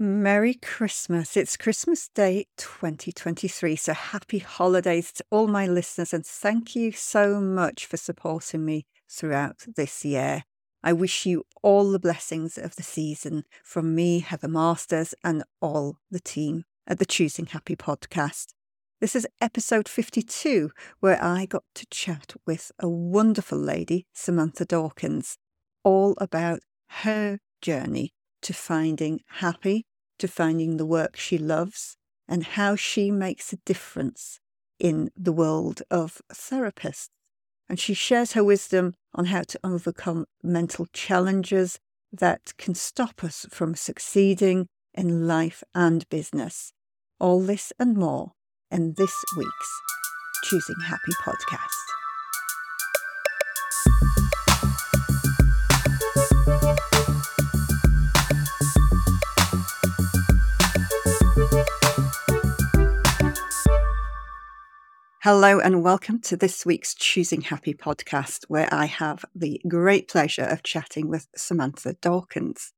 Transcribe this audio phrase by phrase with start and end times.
[0.00, 1.36] Merry Christmas.
[1.36, 3.74] It's Christmas Day 2023.
[3.74, 8.86] So happy holidays to all my listeners and thank you so much for supporting me
[9.10, 10.44] throughout this year.
[10.84, 15.96] I wish you all the blessings of the season from me, Heather Masters, and all
[16.12, 18.52] the team at the Choosing Happy podcast.
[19.00, 20.70] This is episode 52,
[21.00, 25.38] where I got to chat with a wonderful lady, Samantha Dawkins,
[25.82, 26.60] all about
[27.02, 28.12] her journey
[28.42, 29.86] to finding happy,
[30.18, 31.96] to finding the work she loves,
[32.28, 34.40] and how she makes a difference
[34.78, 37.08] in the world of therapists.
[37.68, 41.78] And she shares her wisdom on how to overcome mental challenges
[42.12, 46.72] that can stop us from succeeding in life and business.
[47.20, 48.32] All this and more
[48.70, 49.80] in this week's
[50.44, 51.97] Choosing Happy podcast.
[65.30, 70.44] Hello, and welcome to this week's Choosing Happy podcast, where I have the great pleasure
[70.44, 72.72] of chatting with Samantha Dawkins.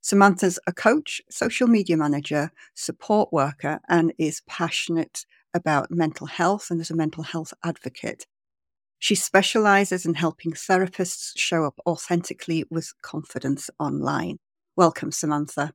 [0.00, 6.80] Samantha's a coach, social media manager, support worker, and is passionate about mental health and
[6.80, 8.26] is a mental health advocate.
[8.98, 14.38] She specializes in helping therapists show up authentically with confidence online.
[14.74, 15.72] Welcome, Samantha.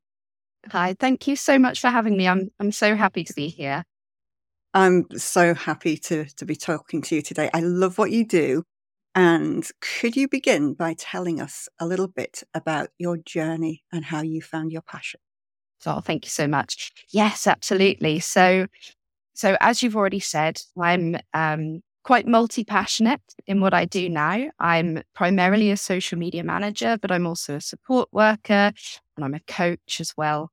[0.74, 2.28] Hi, thank you so much for having me.
[2.28, 3.86] I'm I'm so happy to be here.
[4.74, 7.50] I'm so happy to, to be talking to you today.
[7.54, 8.64] I love what you do.
[9.16, 14.22] And could you begin by telling us a little bit about your journey and how
[14.22, 15.20] you found your passion?
[15.86, 16.92] Oh, thank you so much.
[17.10, 18.20] Yes, absolutely.
[18.20, 18.68] So,
[19.34, 24.50] so as you've already said, I'm um, quite multi-passionate in what I do now.
[24.60, 28.72] I'm primarily a social media manager, but I'm also a support worker
[29.16, 30.52] and I'm a coach as well.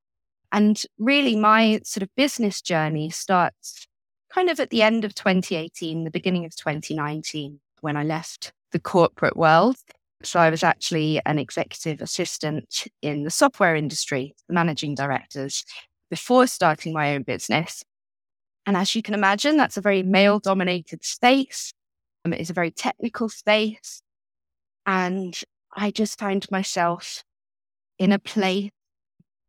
[0.52, 3.86] And really, my sort of business journey starts
[4.34, 8.80] kind of at the end of 2018, the beginning of 2019, when I left the
[8.80, 9.76] corporate world.
[10.24, 15.64] So I was actually an executive assistant in the software industry, managing directors,
[16.10, 17.84] before starting my own business.
[18.66, 21.72] And as you can imagine, that's a very male dominated space.
[22.24, 24.02] Um, it is a very technical space.
[24.86, 25.38] And
[25.76, 27.22] I just found myself
[27.98, 28.70] in a place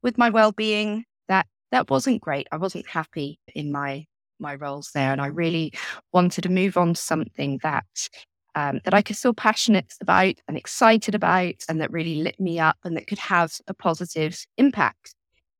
[0.04, 2.48] with my well being that that wasn't great.
[2.52, 4.06] I wasn't happy in my
[4.40, 5.12] my roles there.
[5.12, 5.74] And I really
[6.14, 8.10] wanted to move on to something that
[8.56, 12.58] um, that I could feel passionate about and excited about, and that really lit me
[12.58, 15.14] up and that could have a positive impact.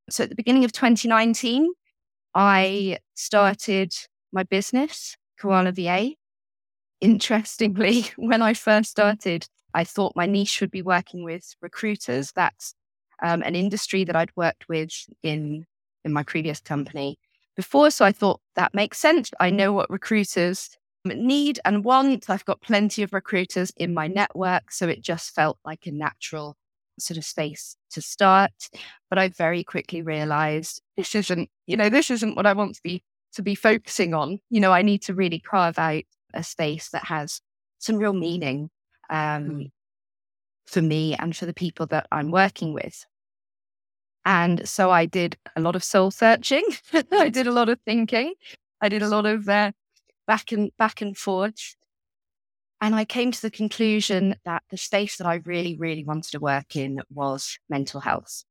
[0.10, 1.74] So at the beginning of 2019,
[2.34, 3.94] I started
[4.32, 6.12] my business, Koala VA.
[7.02, 12.32] Interestingly, when I first started, I thought my niche would be working with recruiters.
[12.34, 12.76] That's
[13.22, 15.66] um, an industry that I'd worked with in
[16.06, 17.18] in my previous company
[17.56, 17.92] before.
[17.92, 19.32] So I thought that makes sense.
[19.40, 20.70] I know what recruiters
[21.06, 22.30] need and want.
[22.30, 24.72] I've got plenty of recruiters in my network.
[24.72, 26.58] So it just felt like a natural
[27.00, 28.70] sort of space to start.
[29.10, 32.82] But I very quickly realized this isn't, you know, this isn't what I want to
[32.84, 34.40] be to be focusing on.
[34.50, 37.42] You know, I need to really carve out a space that has
[37.80, 38.70] some real meaning
[39.10, 39.72] um, mm.
[40.66, 43.06] for me and for the people that I'm working with.
[44.26, 46.64] And so I did a lot of soul searching.
[47.12, 48.34] I did a lot of thinking.
[48.82, 49.72] I did a lot of uh,
[50.28, 51.76] back and back and forth.
[52.82, 56.40] And I came to the conclusion that the space that I really, really wanted to
[56.40, 58.44] work in was mental health.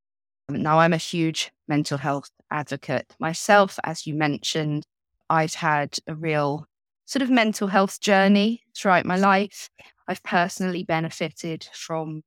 [0.49, 3.79] Now, I'm a huge mental health advocate myself.
[3.85, 4.85] As you mentioned,
[5.29, 6.67] I've had a real
[7.07, 9.71] sort of mental health journey throughout my life.
[10.07, 12.23] I've personally benefited from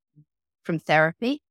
[0.64, 1.42] from therapy.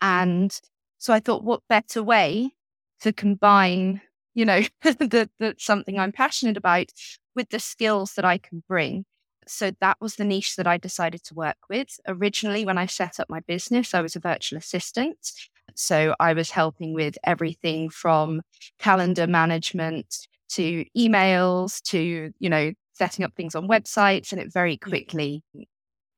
[0.00, 0.58] And
[0.98, 2.54] so I thought, what better way
[3.00, 4.00] to combine,
[4.34, 6.92] you know, the, the, something I'm passionate about
[7.34, 9.04] with the skills that I can bring.
[9.46, 11.98] So that was the niche that I decided to work with.
[12.06, 15.32] Originally, when I set up my business, I was a virtual assistant.
[15.74, 18.42] So I was helping with everything from
[18.78, 24.32] calendar management to emails to, you know, setting up things on websites.
[24.32, 25.42] And it very quickly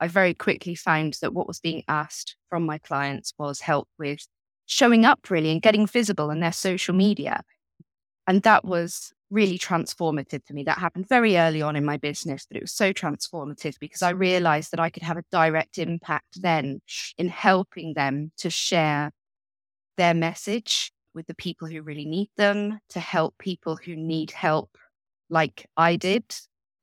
[0.01, 4.27] I very quickly found that what was being asked from my clients was help with
[4.67, 7.43] showing up really and getting visible in their social media.
[8.27, 10.65] And that was really transformative for me.
[10.65, 14.11] That happened very early on in my business, but it was so transformative because I
[14.11, 16.81] realized that I could have a direct impact then
[17.19, 19.11] in helping them to share
[19.97, 24.71] their message with the people who really need them, to help people who need help
[25.29, 26.25] like I did.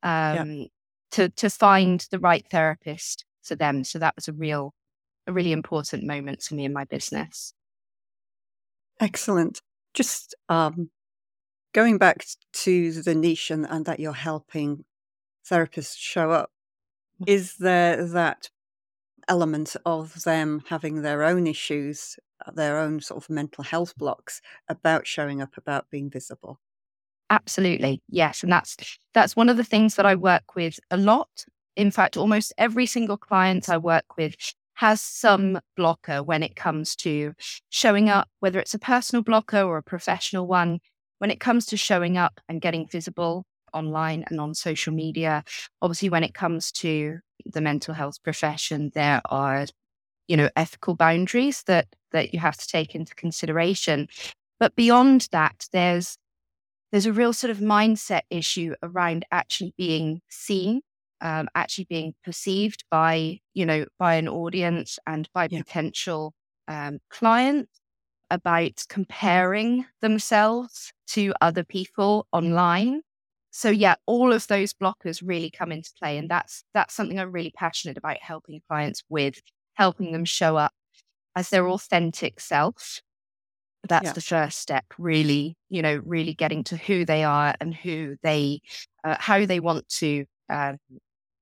[0.03, 0.65] Um, yeah
[1.11, 3.83] to to find the right therapist for them.
[3.83, 4.73] So that was a real
[5.25, 7.53] a really important moment for me in my business.
[8.99, 9.61] Excellent.
[9.93, 10.89] Just um,
[11.73, 14.85] going back to the niche and, and that you're helping
[15.49, 16.51] therapists show up,
[17.21, 17.29] mm.
[17.29, 18.49] is there that
[19.27, 22.15] element of them having their own issues,
[22.45, 26.59] uh, their own sort of mental health blocks about showing up, about being visible?
[27.29, 28.01] Absolutely.
[28.09, 28.43] Yes.
[28.43, 28.77] And that's
[29.13, 31.45] that's one of the things that I work with a lot.
[31.75, 34.35] In fact, almost every single client I work with
[34.75, 37.33] has some blocker when it comes to
[37.69, 40.79] showing up, whether it's a personal blocker or a professional one.
[41.19, 45.43] When it comes to showing up and getting visible online and on social media,
[45.81, 49.65] obviously, when it comes to the mental health profession, there are,
[50.27, 54.07] you know, ethical boundaries that that you have to take into consideration.
[54.59, 56.17] But beyond that, there's
[56.91, 60.81] there's a real sort of mindset issue around actually being seen,
[61.21, 65.59] um, actually being perceived by, you know, by an audience and by yeah.
[65.59, 66.33] potential
[66.67, 67.79] um, clients
[68.29, 73.01] about comparing themselves to other people online.
[73.51, 76.17] So yeah, all of those blockers really come into play.
[76.17, 79.41] And that's that's something I'm really passionate about helping clients with,
[79.75, 80.73] helping them show up
[81.35, 83.01] as their authentic self
[83.87, 84.13] that's yeah.
[84.13, 88.61] the first step really you know really getting to who they are and who they
[89.03, 90.73] uh, how they want to uh,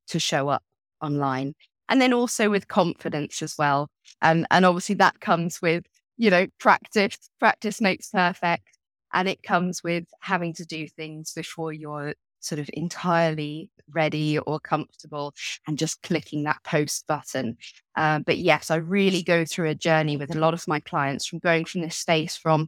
[0.07, 0.63] to show up
[1.01, 1.53] online.
[1.87, 3.89] And then also with confidence as well.
[4.21, 5.85] And and obviously that comes with
[6.17, 8.67] you know practice practice makes perfect.
[9.13, 12.15] And it comes with having to do things before you're
[12.45, 15.33] sort of entirely ready or comfortable
[15.67, 17.57] and just clicking that post button.
[17.95, 21.25] Uh, but yes, I really go through a journey with a lot of my clients
[21.25, 22.67] from going from this space from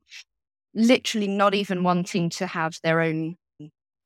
[0.74, 3.36] literally not even wanting to have their own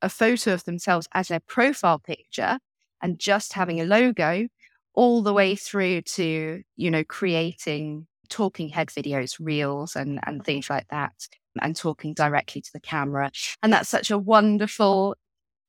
[0.01, 2.57] a photo of themselves as their profile picture
[3.01, 4.47] and just having a logo
[4.93, 10.69] all the way through to you know creating talking head videos reels and and things
[10.69, 11.13] like that
[11.61, 13.29] and talking directly to the camera
[13.61, 15.15] and that's such a wonderful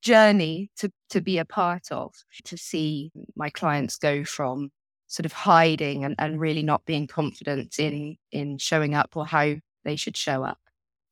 [0.02, 1.24] journey to to mm.
[1.24, 2.12] be a part of
[2.44, 4.70] to see my clients go from
[5.06, 9.54] sort of hiding and, and really not being confident in in showing up or how
[9.84, 10.58] they should show up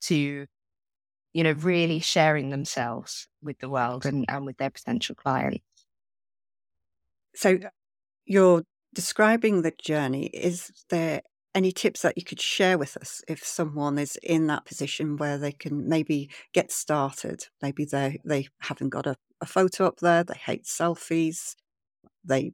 [0.01, 0.47] to
[1.33, 5.65] you know really sharing themselves with the world and, and with their potential clients.
[7.35, 7.69] So uh,
[8.25, 8.65] you're
[8.95, 10.27] describing the journey.
[10.27, 11.23] Is there
[11.55, 15.39] any tips that you could share with us if someone is in that position where
[15.39, 17.47] they can maybe get started?
[17.63, 21.55] Maybe they they haven't got a, a photo up there, they hate selfies,
[22.25, 22.53] they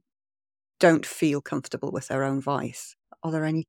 [0.79, 2.95] don't feel comfortable with their own voice.
[3.23, 3.65] Are there any?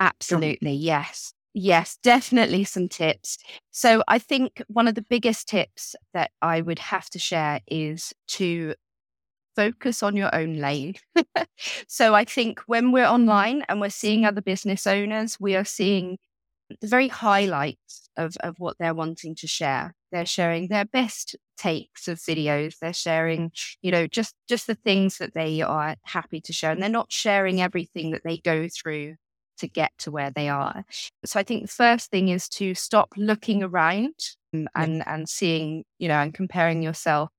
[0.00, 1.32] Absolutely, yes.
[1.54, 3.38] Yes, definitely some tips.
[3.70, 8.12] So I think one of the biggest tips that I would have to share is
[8.28, 8.74] to
[9.58, 10.94] focus on your own lane.
[11.88, 16.18] so I think when we're online and we're seeing other business owners, we are seeing
[16.80, 19.96] the very highlights of, of what they're wanting to share.
[20.12, 22.78] They're sharing their best takes of videos.
[22.80, 23.50] They're sharing,
[23.82, 26.70] you know, just just the things that they are happy to share.
[26.70, 29.16] And they're not sharing everything that they go through
[29.58, 30.84] to get to where they are.
[31.24, 34.14] So I think the first thing is to stop looking around
[34.54, 37.30] um, and, and, and seeing, you know, and comparing yourself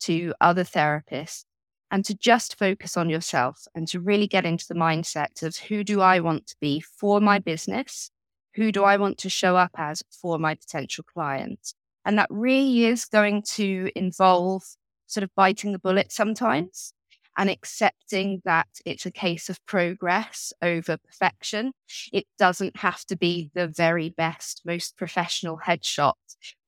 [0.00, 1.44] to other therapists
[1.92, 5.84] and to just focus on yourself and to really get into the mindset of who
[5.84, 8.10] do I want to be for my business?
[8.54, 11.74] Who do I want to show up as for my potential clients?
[12.06, 14.62] And that really is going to involve
[15.06, 16.94] sort of biting the bullet sometimes
[17.36, 21.72] and accepting that it's a case of progress over perfection.
[22.10, 26.14] It doesn't have to be the very best, most professional headshot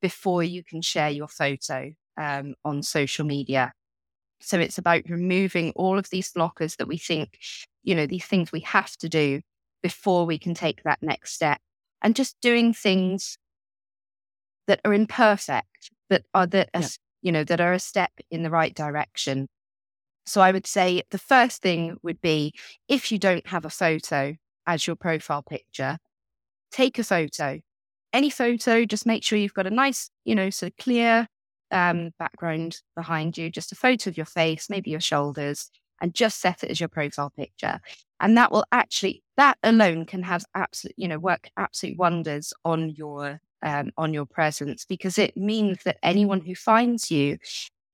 [0.01, 3.73] before you can share your photo um, on social media.
[4.45, 7.39] So it's about removing all of these blockers that we think,
[7.83, 9.41] you know, these things we have to do
[9.81, 11.59] before we can take that next step
[12.03, 13.39] and just doing things
[14.67, 16.87] that are imperfect, that are that, yeah.
[17.23, 19.47] you know, that are a step in the right direction.
[20.27, 22.53] So I would say the first thing would be
[22.87, 24.35] if you don't have a photo
[24.67, 25.97] as your profile picture,
[26.71, 27.61] take a photo.
[28.13, 31.27] Any photo, just make sure you've got a nice, you know, sort of clear
[31.75, 35.69] um, background behind you, just a photo of your face, maybe your shoulders,
[36.01, 37.81] and just set it as your profile picture.
[38.19, 42.89] And that will actually, that alone can have absolute, you know, work absolute wonders on
[42.89, 47.37] your um, on your presence because it means that anyone who finds you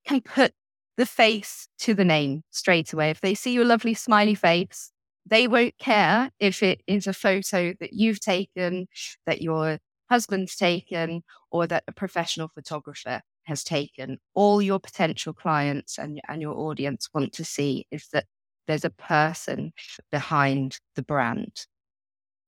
[0.06, 0.52] can put
[0.96, 3.10] the face to the name straight away.
[3.10, 4.92] If they see your lovely smiley face,
[5.26, 8.86] they won't care if it is a photo that you've taken,
[9.26, 9.78] that your
[10.10, 16.40] husband's taken, or that a professional photographer has taken, all your potential clients and, and
[16.40, 18.26] your audience want to see is that
[18.66, 19.72] there's a person
[20.10, 21.66] behind the brand.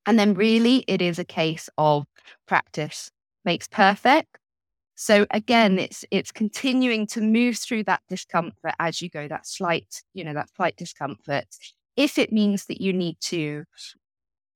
[0.07, 2.05] And then really it is a case of
[2.47, 3.11] practice
[3.45, 4.39] makes perfect.
[4.97, 10.03] So again, it's it's continuing to move through that discomfort as you go, that slight,
[10.15, 11.47] you know, that slight discomfort.
[11.97, 13.65] If it means that you need to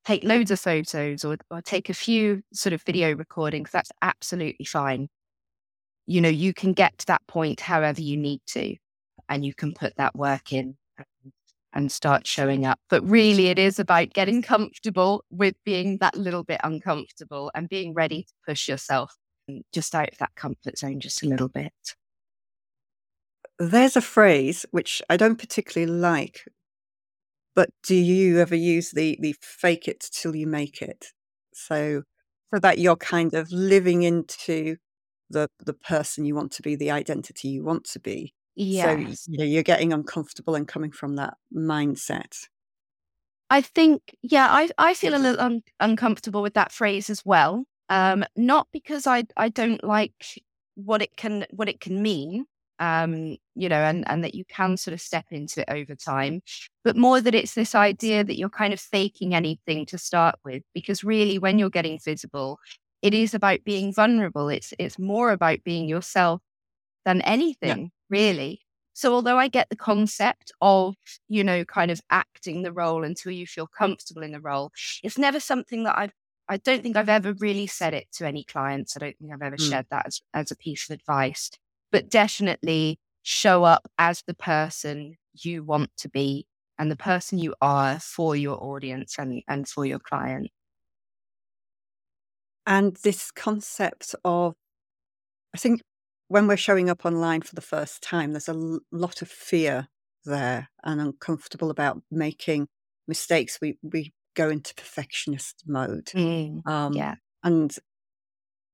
[0.05, 4.65] take loads of photos or, or take a few sort of video recordings, that's absolutely
[4.65, 5.09] fine.
[6.09, 8.77] You know, you can get to that point however you need to,
[9.29, 10.77] and you can put that work in
[11.75, 12.81] and start showing up.
[12.89, 17.93] But really, it is about getting comfortable with being that little bit uncomfortable and being
[17.93, 19.15] ready to push yourself
[19.73, 21.73] just out of that comfort zone just a little bit.
[23.59, 26.47] There's a phrase which I don't particularly like,
[27.55, 31.13] but do you ever use the the fake it till you make it?
[31.53, 32.05] So
[32.55, 34.77] so that you're kind of living into
[35.31, 38.35] the the person you want to be, the identity you want to be.
[38.55, 39.13] Yeah.
[39.15, 42.37] So you know, you're getting uncomfortable and coming from that mindset.
[43.51, 47.65] I think, yeah, I, I feel a little un- uncomfortable with that phrase as well.
[47.89, 50.13] Um, not because I, I don't like
[50.75, 52.45] what it can what it can mean,
[52.79, 56.43] um, you know, and, and that you can sort of step into it over time,
[56.85, 60.63] but more that it's this idea that you're kind of faking anything to start with.
[60.75, 62.59] Because really, when you're getting visible,
[63.03, 64.49] it is about being vulnerable.
[64.49, 66.43] It's it's more about being yourself
[67.05, 67.21] than
[67.63, 67.77] Yeah.
[67.77, 68.63] anything, really.
[68.95, 70.97] So, although I get the concept of,
[71.29, 75.19] you know, kind of acting the role until you feel comfortable in the role, it's
[75.19, 76.13] never something that I've,
[76.49, 78.97] I don't think I've ever really said it to any clients.
[78.97, 79.63] I don't think I've ever Mm.
[79.69, 81.51] shared that as, as a piece of advice,
[81.93, 86.47] but definitely show up as the person you want to be
[86.79, 90.49] and the person you are for your audience and, and for your client.
[92.69, 94.57] And this concept of,
[95.55, 95.83] I think
[96.29, 99.89] when we're showing up online for the first time, there's a lot of fear
[100.25, 102.69] there and uncomfortable about making
[103.07, 103.59] mistakes.
[103.61, 106.13] We we go into perfectionist mode.
[106.15, 107.17] Mm, Um, yeah.
[107.43, 107.77] and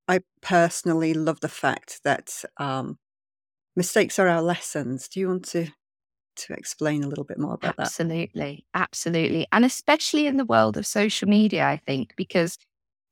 [0.08, 2.98] I personally love the fact that um,
[3.76, 5.08] mistakes are our lessons.
[5.08, 5.68] Do you want to
[6.36, 7.92] to explain a little bit more about that?
[7.92, 8.66] Absolutely.
[8.74, 9.46] Absolutely.
[9.52, 12.58] And especially in the world of social media, I think, because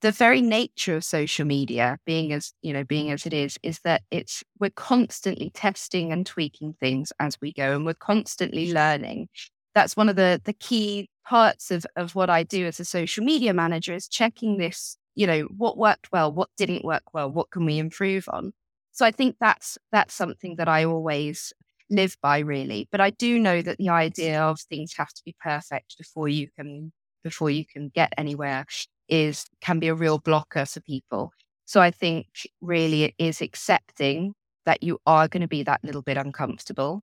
[0.02, 3.80] the very nature of social media being as, you know, being as it is, is
[3.84, 9.28] that it's, we're constantly testing and tweaking things as we go and we're constantly learning.
[9.74, 13.24] That's one of the, the key parts of, of what I do as a social
[13.24, 17.50] media manager is checking this, you know, what worked well, what didn't work well, what
[17.50, 18.52] can we improve on?
[18.90, 21.52] So I think that's, that's something that I always
[21.90, 25.36] live by really but i do know that the idea of things have to be
[25.42, 26.90] perfect before you can
[27.22, 28.64] before you can get anywhere
[29.08, 31.32] is can be a real blocker for people
[31.64, 32.26] so i think
[32.60, 34.34] really it is accepting
[34.66, 37.02] that you are going to be that little bit uncomfortable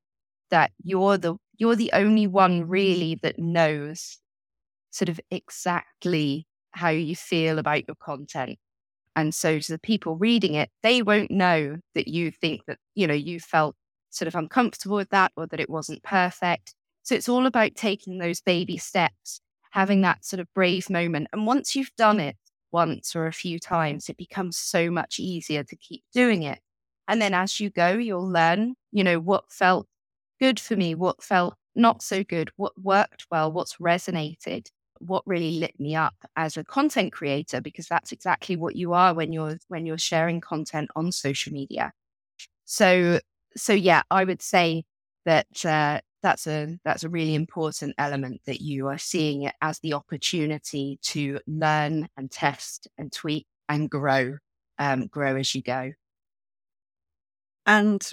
[0.52, 4.18] that you're the you're the only one really that knows
[4.92, 8.58] sort of exactly how you feel about your content
[9.16, 13.08] and so to the people reading it they won't know that you think that you
[13.08, 13.76] know you felt
[14.10, 16.76] sort of uncomfortable with that or that it wasn't perfect.
[17.04, 21.28] So it's all about taking those baby steps, having that sort of brave moment.
[21.34, 22.36] And once you've done it
[22.72, 26.60] once or a few times, it becomes so much easier to keep doing it.
[27.08, 29.88] And then as you go, you'll learn, you know, what felt
[30.40, 34.68] good for me, what felt not so good, what worked well, what's resonated,
[35.00, 39.14] what really lit me up as a content creator, because that's exactly what you are
[39.14, 41.92] when you're when you're sharing content on social media.
[42.66, 43.20] So
[43.58, 44.86] so yeah, I would say
[45.26, 49.80] that uh, that's a that's a really important element that you are seeing it as
[49.80, 54.38] the opportunity to learn and test and tweak and grow,
[54.80, 55.94] um, grow as you go.
[57.66, 58.08] And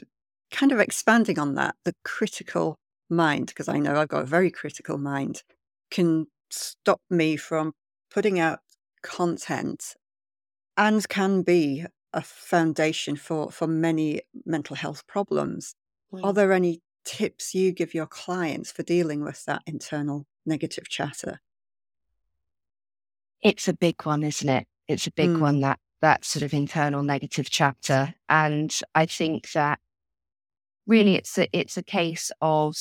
[0.50, 4.50] kind of expanding on that, the critical mind, because I know I've got a very
[4.50, 5.42] critical mind,
[5.90, 7.74] can stop me from
[8.10, 8.60] putting out
[9.02, 9.96] content
[10.76, 15.74] and can be a foundation for for many mental health problems.
[16.22, 16.34] Are Mm.
[16.34, 21.40] there any tips you give your clients for dealing with that internal negative chatter?
[23.40, 24.66] It's a big one, isn't it?
[24.88, 25.40] It's a big Mm.
[25.40, 29.80] one that that sort of internal negative chapter, and I think that
[30.86, 32.76] really it's a it's a case of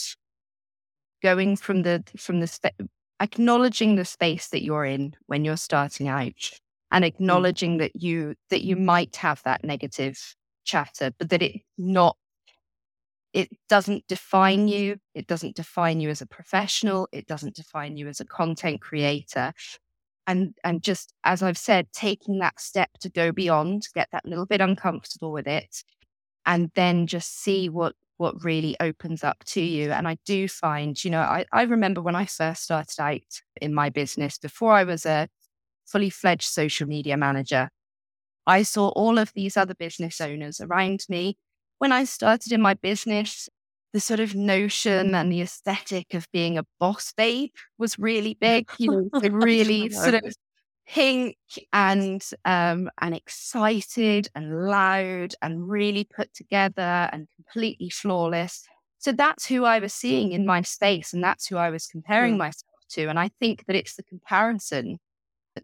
[1.23, 2.71] going from the from the
[3.19, 6.51] acknowledging the space that you're in when you're starting out
[6.91, 7.07] and Mm.
[7.07, 12.17] acknowledging that you that you might have that negative chatter but that it not
[13.35, 18.07] it doesn't define you it doesn't define you as a professional it doesn't define you
[18.07, 19.53] as a content creator
[20.27, 24.45] and and just as i've said taking that step to go beyond get that little
[24.45, 25.83] bit uncomfortable with it
[26.45, 31.03] and then just see what what really opens up to you and i do find
[31.03, 34.85] you know i, I remember when i first started out in my business before i
[34.85, 35.27] was a
[35.85, 37.69] fully fledged social media manager.
[38.47, 41.37] I saw all of these other business owners around me.
[41.85, 43.47] When I started in my business,
[43.93, 48.67] the sort of notion and the aesthetic of being a boss babe was really big.
[48.79, 50.33] You know, really sort of
[50.87, 51.37] pink
[51.71, 58.65] and um, and excited and loud and really put together and completely flawless.
[58.97, 62.33] So that's who I was seeing in my space, and that's who I was comparing
[62.33, 62.39] yeah.
[62.39, 63.05] myself to.
[63.09, 64.97] And I think that it's the comparison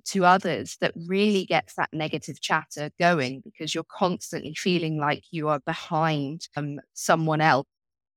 [0.06, 5.50] to others that really gets that negative chatter going because you're constantly feeling like you
[5.50, 7.68] are behind um, someone else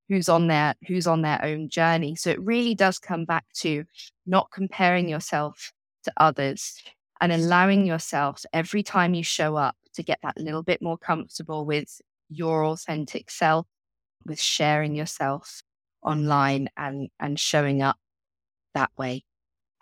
[0.08, 2.14] who's on their who's on their own journey.
[2.14, 3.84] So it really does come back to
[4.26, 5.72] not comparing yourself
[6.04, 6.82] to others
[7.20, 11.64] and allowing yourself every time you show up to get that little bit more comfortable
[11.64, 13.66] with your authentic self
[14.26, 15.62] with sharing yourself
[16.02, 17.96] online and and showing up
[18.74, 19.24] that way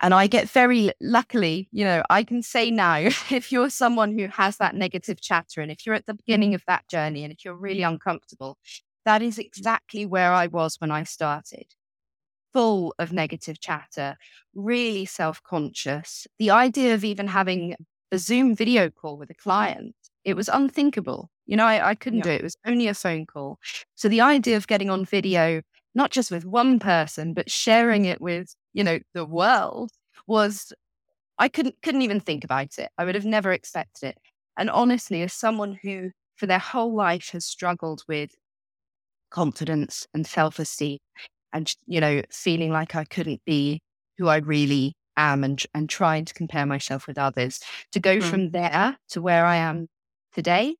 [0.03, 2.95] and i get very luckily you know i can say now
[3.31, 6.55] if you're someone who has that negative chatter and if you're at the beginning mm-hmm.
[6.55, 8.57] of that journey and if you're really uncomfortable
[9.05, 11.65] that is exactly where I was when I started.
[12.53, 14.15] Full of negative chatter,
[14.53, 16.27] really self conscious.
[16.39, 17.75] The idea of even having
[18.11, 21.29] a Zoom video call with a client, it was unthinkable.
[21.45, 22.23] You know, I, I couldn't yeah.
[22.23, 22.41] do it.
[22.41, 23.57] It was only a phone call.
[23.95, 25.61] So the idea of getting on video,
[25.95, 29.91] not just with one person, but sharing it with, you know, the world
[30.27, 30.73] was,
[31.37, 32.89] I couldn't, couldn't even think about it.
[32.97, 34.17] I would have never expected it.
[34.57, 38.31] And honestly, as someone who for their whole life has struggled with
[39.29, 40.99] confidence and self esteem
[41.51, 43.81] and, you know, feeling like I couldn't be
[44.17, 47.59] who I really am and, and trying to compare myself with others.
[47.93, 48.23] To go mm.
[48.23, 49.87] from there to where I am
[50.33, 50.75] today,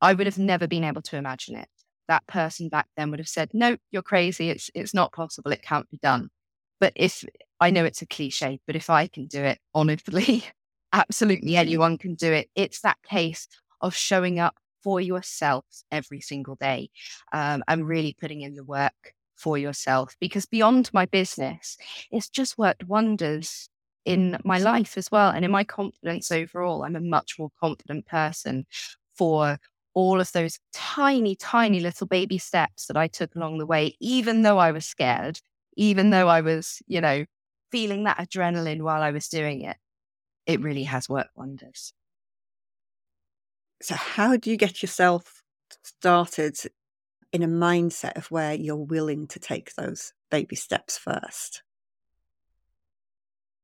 [0.00, 1.68] I would have never been able to imagine it.
[2.08, 4.50] That person back then would have said, no, you're crazy.
[4.50, 5.52] It's, it's not possible.
[5.52, 6.30] It can't be done.
[6.80, 7.24] But if
[7.60, 10.44] I know it's a cliche, but if I can do it, honestly,
[10.92, 12.48] absolutely anyone can do it.
[12.54, 13.48] It's that case
[13.80, 16.90] of showing up for yourself every single day
[17.32, 20.16] um, and really putting in the work for yourself.
[20.20, 21.76] Because beyond my business,
[22.10, 23.68] it's just worked wonders
[24.04, 26.84] in my life as well and in my confidence overall.
[26.84, 28.66] I'm a much more confident person
[29.14, 29.58] for
[29.94, 34.42] all of those tiny, tiny little baby steps that I took along the way, even
[34.42, 35.40] though I was scared,
[35.78, 37.24] even though I was, you know,
[37.70, 39.76] feeling that adrenaline while I was doing it.
[40.44, 41.92] It really has worked wonders.
[43.80, 45.42] So, how do you get yourself
[45.84, 46.56] started
[47.32, 51.62] in a mindset of where you're willing to take those baby steps first?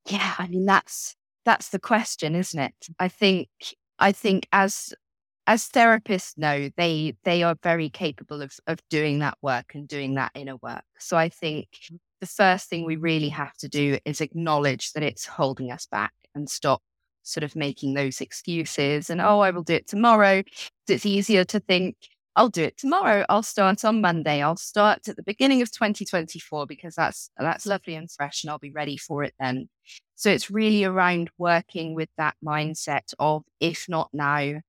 [0.06, 2.74] Yeah, I mean that's that's the question, isn't it?
[2.98, 3.48] I think
[3.98, 4.94] I think as
[5.46, 10.14] as therapists know, they they are very capable of of doing that work and doing
[10.14, 10.84] that inner work.
[10.98, 11.96] So I think mm-hmm.
[12.20, 16.12] The first thing we really have to do is acknowledge that it's holding us back
[16.34, 16.82] and stop
[17.22, 20.42] sort of making those excuses and, oh, I will do it tomorrow.
[20.88, 21.96] It's easier to think,
[22.36, 23.24] I'll do it tomorrow.
[23.28, 24.42] I'll start on Monday.
[24.42, 28.58] I'll start at the beginning of 2024 because that's that's lovely and fresh and I'll
[28.58, 29.68] be ready for it then.
[30.16, 34.60] So it's really around working with that mindset of if not now,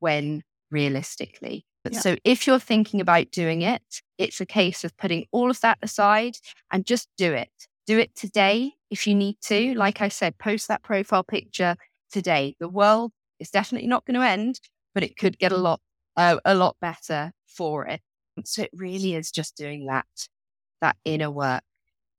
[0.00, 1.64] when realistically.
[1.90, 1.98] Yeah.
[1.98, 3.82] So if you're thinking about doing it,
[4.18, 6.36] it's a case of putting all of that aside
[6.70, 7.50] and just do it.
[7.86, 9.74] Do it today if you need to.
[9.74, 11.76] Like I said, post that profile picture
[12.12, 12.54] today.
[12.60, 14.60] The world is definitely not going to end,
[14.94, 15.80] but it could get a lot
[16.16, 18.00] uh, a lot better for it.
[18.44, 20.06] So it really is just doing that
[20.80, 21.62] that inner work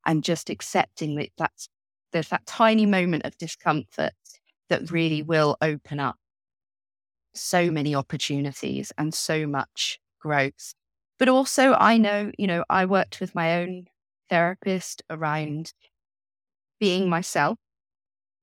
[0.05, 1.69] and just accepting that that's
[2.11, 4.13] there's that tiny moment of discomfort
[4.69, 6.17] that really will open up
[7.33, 10.73] so many opportunities and so much growth.
[11.19, 13.85] But also, I know, you know, I worked with my own
[14.29, 15.73] therapist around
[16.79, 17.57] being myself,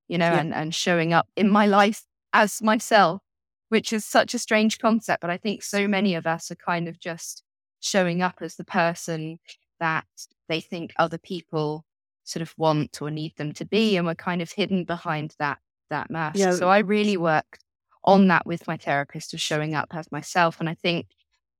[0.07, 0.39] you know, yeah.
[0.39, 3.21] and, and showing up in my life as myself,
[3.69, 5.21] which is such a strange concept.
[5.21, 7.43] But I think so many of us are kind of just
[7.79, 9.39] showing up as the person
[9.79, 10.05] that
[10.47, 11.85] they think other people
[12.23, 13.97] sort of want or need them to be.
[13.97, 16.39] And we're kind of hidden behind that that mask.
[16.39, 16.53] Yeah.
[16.53, 17.63] So I really worked
[18.03, 20.59] on that with my therapist of showing up as myself.
[20.59, 21.07] And I think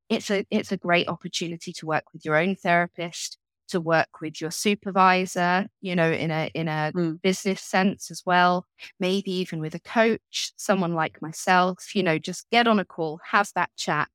[0.10, 3.38] it's a it's a great opportunity to work with your own therapist
[3.72, 7.22] to work with your supervisor, you know, in a in a mm.
[7.22, 8.66] business sense as well,
[9.00, 13.20] maybe even with a coach, someone like myself, you know, just get on a call,
[13.32, 14.10] have that chat,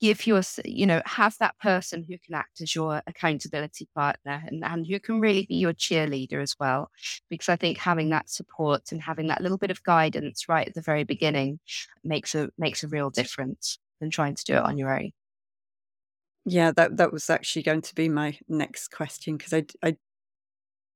[0.00, 4.64] give your, you know, have that person who can act as your accountability partner and,
[4.64, 6.90] and who can really be your cheerleader as well.
[7.28, 10.74] Because I think having that support and having that little bit of guidance right at
[10.74, 11.60] the very beginning
[12.02, 15.12] makes a makes a real difference than trying to do it on your own.
[16.46, 19.96] Yeah, that that was actually going to be my next question because I I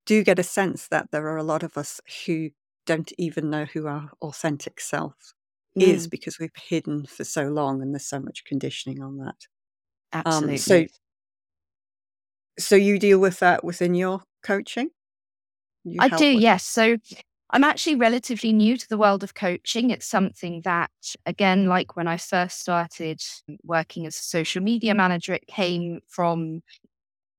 [0.07, 2.51] do get a sense that there are a lot of us who
[2.87, 5.35] don't even know who our authentic self
[5.79, 5.83] Mm.
[5.83, 9.35] is because we've hidden for so long and there's so much conditioning on that.
[10.13, 10.55] Absolutely.
[10.55, 10.87] Um, so,
[12.59, 14.91] so you deal with that within your coaching?
[15.85, 16.65] You I do, yes.
[16.65, 16.97] So
[17.51, 19.91] I'm actually relatively new to the world of coaching.
[19.91, 20.91] It's something that,
[21.27, 23.21] again, like when I first started
[23.65, 26.63] working as a social media manager, it came from,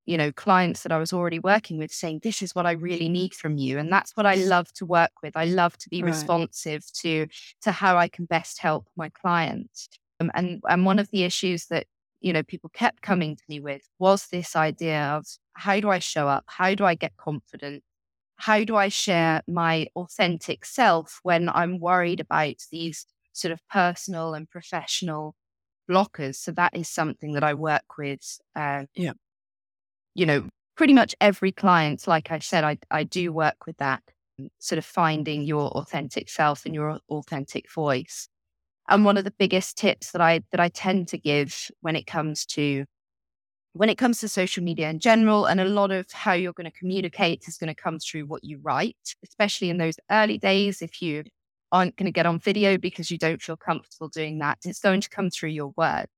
[0.06, 3.08] you know, clients that I was already working with saying, this is what I really
[3.08, 3.78] need from you.
[3.78, 5.36] And that's what I love to work with.
[5.36, 6.32] I love to be Right.
[6.42, 7.26] responsive to
[7.62, 9.88] to how I can best help my clients.
[10.20, 11.86] Um, and and one of the issues that
[12.20, 15.98] you know people kept coming to me with was this idea of how do I
[15.98, 16.44] show up?
[16.48, 17.82] How do I get confident?
[18.36, 24.34] How do I share my authentic self when I'm worried about these sort of personal
[24.34, 25.34] and professional
[25.90, 26.36] blockers?
[26.36, 28.38] So that is something that I work with.
[28.54, 29.12] Uh, Yeah.
[30.16, 34.02] You know, pretty much every client, like I said, I I do work with that
[34.40, 38.26] mm, sort of finding your authentic self and your authentic voice.
[38.88, 42.06] And one of the biggest tips that I that I tend to give when it
[42.06, 42.86] comes to
[43.74, 46.70] when it comes to social media in general, and a lot of how you're going
[46.70, 50.80] to communicate is going to come through what you write, especially in those early days.
[50.80, 51.24] If you
[51.72, 55.02] aren't going to get on video because you don't feel comfortable doing that, it's going
[55.02, 56.08] to come through your words.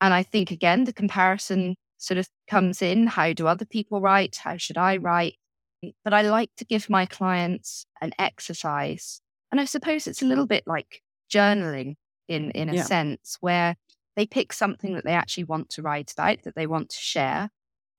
[0.00, 3.06] And I think again, the comparison sort of comes in.
[3.06, 4.36] How do other people write?
[4.36, 5.34] How should I write?
[6.04, 9.20] But I like to give my clients an exercise.
[9.52, 11.96] And I suppose it's a little bit like journaling
[12.28, 12.82] in, in a Yeah.
[12.82, 13.76] sense where
[14.16, 17.50] they pick something that they actually want to write about, that they want to share,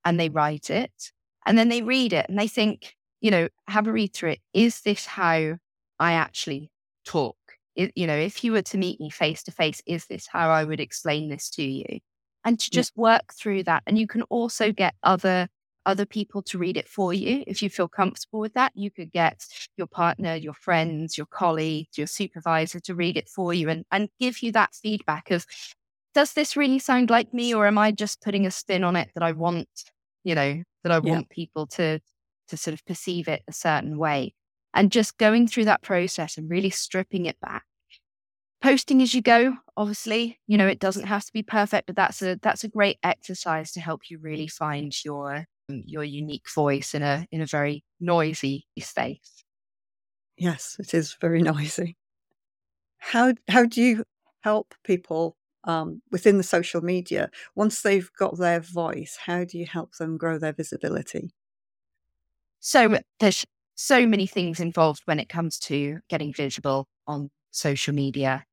[0.04, 1.12] and they write it.
[1.46, 4.42] And then they read it and they think, you know, have a read through it.
[4.54, 5.58] Is this how
[6.00, 6.72] I actually
[7.06, 7.38] talk?
[7.80, 10.50] I- you know, if you were to meet me face to face, is this how
[10.50, 12.00] I would explain this to you?
[12.48, 12.84] And to Yeah.
[12.84, 13.84] just work through that.
[13.88, 15.50] And you can also get other
[15.86, 18.74] other people to read it for you if you feel comfortable with that.
[18.76, 19.46] You could get
[19.78, 24.10] your partner, your friends, your colleagues, your supervisor to read it for you and, and
[24.20, 25.46] give you that feedback of
[26.14, 29.12] does this really sound like me or am I just putting a spin on it
[29.14, 29.70] that I want,
[30.24, 31.22] you know, that I Yeah.
[31.22, 32.00] want people to
[32.50, 34.34] to sort of perceive it a certain way.
[34.74, 37.66] And just going through that process and really stripping it back.
[38.67, 42.21] Posting as you go, obviously, you know, it doesn't have to be perfect, but that's
[42.21, 47.01] a that's a great exercise to help you really find your your unique voice in
[47.01, 49.45] a in a very noisy space.
[50.38, 51.95] Yes, it is very noisy.
[52.97, 54.03] How how do you
[54.41, 59.17] help people um, within the social media once they've got their voice?
[59.27, 61.32] How do you help them grow their visibility?
[62.60, 68.43] So there's so many things involved when it comes to getting visible on social media.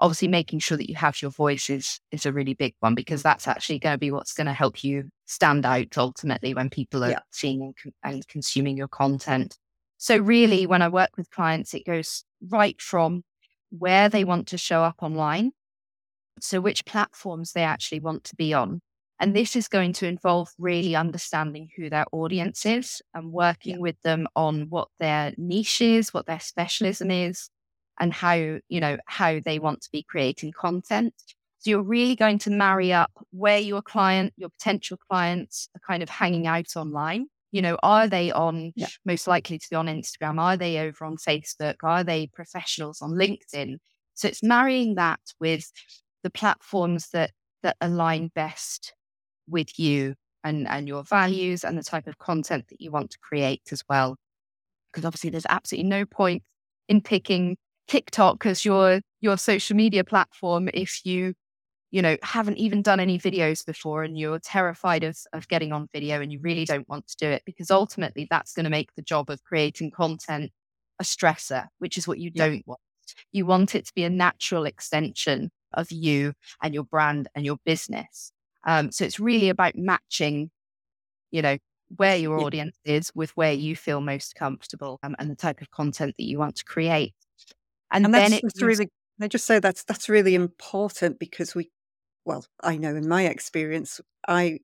[0.00, 3.22] Obviously, making sure that you have your voice is, is a really big one because
[3.22, 7.02] that's actually going to be what's going to help you stand out ultimately when people
[7.02, 7.18] are Yeah.
[7.32, 7.74] seeing and,
[8.04, 9.58] and consuming your content.
[9.96, 13.24] So, really, when I work with clients, it goes right from
[13.70, 15.50] where they want to show up online.
[16.40, 18.80] So, which platforms they actually want to be on.
[19.20, 24.00] And this is going to involve really understanding who their audience is and working with
[24.02, 27.50] them on what their niche is, what their specialism is,
[28.00, 31.14] and how, you know, how they want to be creating content.
[31.60, 36.02] So you're really going to marry up where your client, your potential clients are kind
[36.02, 37.26] of hanging out online.
[37.50, 38.88] You know, are they on Yeah.
[39.04, 40.38] most likely to be on Instagram?
[40.38, 41.76] Are they over on Facebook?
[41.82, 43.78] Are they professionals on LinkedIn?
[44.14, 45.70] So it's marrying that with
[46.22, 47.32] the platforms that
[47.62, 48.94] that align best
[49.48, 53.18] with you and and your values and the type of content that you want to
[53.20, 54.16] create as well.
[54.92, 56.42] Because obviously there's absolutely no point
[56.88, 57.56] in picking
[57.88, 61.34] TikTok as your your social media platform if you
[61.90, 65.88] you know haven't even done any videos before and you're terrified of of getting on
[65.92, 68.94] video and you really don't want to do it because ultimately that's going to make
[68.96, 70.50] the job of creating content
[71.00, 72.46] a stressor which is what you Yeah.
[72.46, 72.80] don't want
[73.32, 77.58] you want it to be a natural extension of you and your brand and your
[77.64, 78.32] business
[78.66, 80.50] um, so it's really about matching
[81.30, 81.58] you know
[81.96, 82.44] where your Yeah.
[82.46, 86.24] audience is with where you feel most comfortable um, and the type of content that
[86.24, 87.14] you want to create
[87.90, 88.88] and, And then that's, it that's really,
[89.20, 91.70] I just say that's that's really important because we,
[92.26, 94.60] well, I know in my experience, I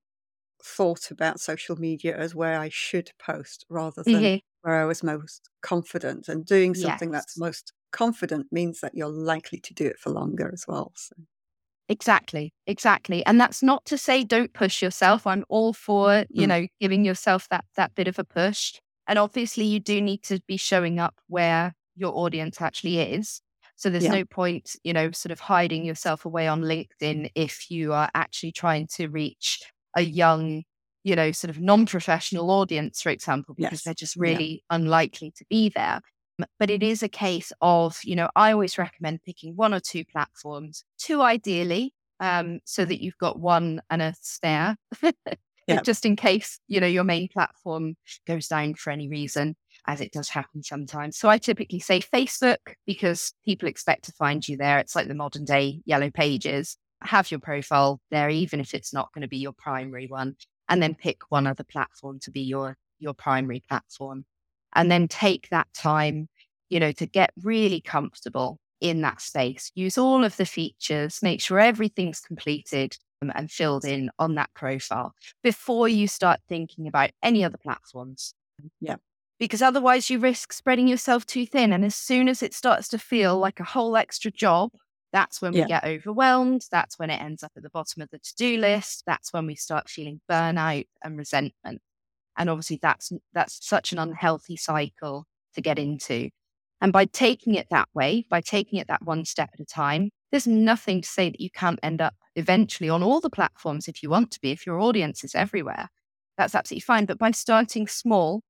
[0.65, 4.41] thought about social media as where I should post rather than Mhm.
[4.63, 6.29] where I was most confident.
[6.29, 10.51] And doing something that's most confident means that you're likely to do it for longer
[10.53, 10.93] as well.
[10.97, 11.17] So,
[11.89, 13.25] Exactly, exactly.
[13.27, 15.27] And that's not to say don't push yourself.
[15.27, 16.47] I'm all for, you Mm.
[16.47, 18.81] know, giving yourself that that bit of a push.
[19.07, 23.41] And obviously you do need to be showing up where your audience actually is.
[23.77, 24.11] So there's Yeah.
[24.11, 28.53] no point, you know, sort of hiding yourself away on LinkedIn if you are actually
[28.53, 29.61] trying to reach
[29.97, 30.63] a young,
[31.03, 33.85] you know, sort of non-professional audience, for example, because Yes.
[33.85, 34.43] they're just Yeah.
[34.43, 36.01] really unlikely to be there.
[36.59, 40.05] But it is a case of, you know, I always recommend picking one or two
[40.05, 44.77] platforms, two ideally, um, so that you've got one and a spare,
[45.67, 45.85] yep.
[45.85, 47.95] just in case, you know, your main platform
[48.27, 51.17] goes down for any reason, as it does happen sometimes.
[51.19, 54.79] So I typically say Facebook because people expect to find you there.
[54.79, 56.77] It's like the modern day yellow pages.
[57.03, 60.37] Have your profile there, even if it's not going to be your primary one,
[60.69, 64.25] and then pick one other platform to be your your primary platform
[64.75, 66.29] and then take that time,
[66.69, 69.71] you know, to get really comfortable in that space.
[69.75, 74.51] Use all of the features, make sure everything's completed um, and filled in on that
[74.55, 78.35] profile before you start thinking about any other platforms.
[78.81, 78.97] Yeah.
[79.39, 81.73] Because otherwise, you risk spreading yourself too thin.
[81.73, 84.71] And as soon as it starts to feel like a whole extra job,
[85.13, 85.67] that's when we yeah.
[85.69, 86.67] get overwhelmed.
[86.71, 89.05] That's when it ends up at the bottom of the to do list.
[89.07, 91.81] That's when we start feeling burnout and resentment.
[92.37, 96.31] And obviously that's that's such an unhealthy cycle to get into.
[96.81, 100.11] And by taking it that way, by taking it that one step at a time,
[100.33, 104.03] there's nothing to say that you can't end up eventually on all the platforms if
[104.03, 105.89] you want to be, if your audience is everywhere.
[106.37, 107.07] That's absolutely fine.
[107.07, 108.43] But by starting small,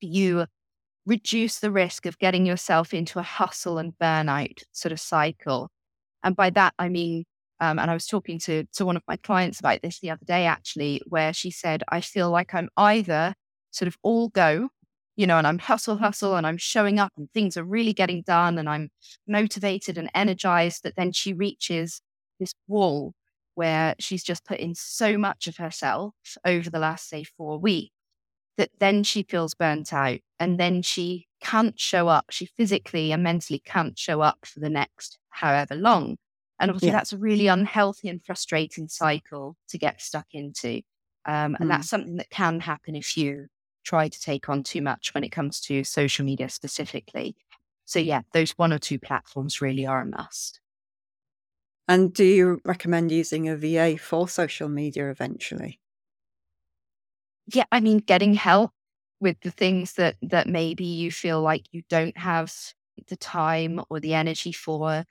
[0.00, 0.46] you
[1.06, 5.70] reduce the risk of getting yourself into a hustle and burnout sort of cycle.
[6.22, 7.24] And by that, I mean
[7.60, 10.24] um, and I was talking to, to one of my clients about this the other
[10.24, 13.34] day, actually, where she said, I feel like I'm either
[13.70, 14.70] sort of all go,
[15.16, 18.22] you know, and I'm hustle, hustle, and I'm showing up and things are really getting
[18.22, 18.88] done and I'm
[19.28, 20.80] motivated and energized.
[20.82, 22.00] But then she reaches
[22.38, 23.12] this wall
[23.56, 26.14] where she's just put in so much of herself
[26.46, 27.92] over the last, say, four weeks
[28.60, 32.26] that then she feels burnt out and then she can't show up.
[32.28, 36.18] She physically and mentally can't show up for the next however long.
[36.60, 36.96] And obviously, yeah.
[36.96, 40.82] that's a really unhealthy and frustrating cycle to get stuck into.
[41.24, 41.68] Um, and mm.
[41.68, 43.46] that's something that can happen if you
[43.82, 47.34] try to take on too much when it comes to social media specifically.
[47.86, 50.60] So, yeah, those one or two platforms really are a must.
[51.88, 55.80] And do you recommend using a VA for social media eventually?
[57.52, 58.72] Yeah, I mean, getting help
[59.20, 62.52] with the things that that maybe you feel like you don't have
[63.08, 65.04] the time or the energy for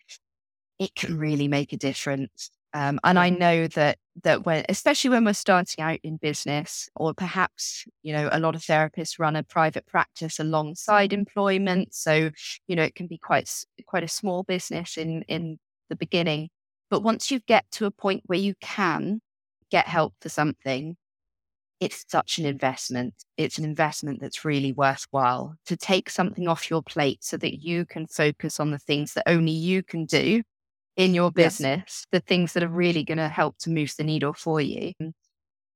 [0.80, 2.52] it can really make a difference.
[2.74, 7.14] Um, and I know that that when, especially when we're starting out in business, or
[7.14, 12.32] perhaps you know, a lot of therapists run a private practice alongside employment, so
[12.68, 13.50] you know, it can be quite
[13.88, 16.50] quite a small business in in the beginning.
[16.92, 19.22] But once you get to a point where you can
[19.72, 20.98] get help for something,
[21.80, 23.14] it's such an investment.
[23.38, 27.86] It's an investment that's really worthwhile to take something off your plate so that you
[27.86, 30.44] can focus on the things that only you can do
[30.98, 32.08] in your business, yes.
[32.12, 35.14] the things that are really going to help to move the needle for you mm,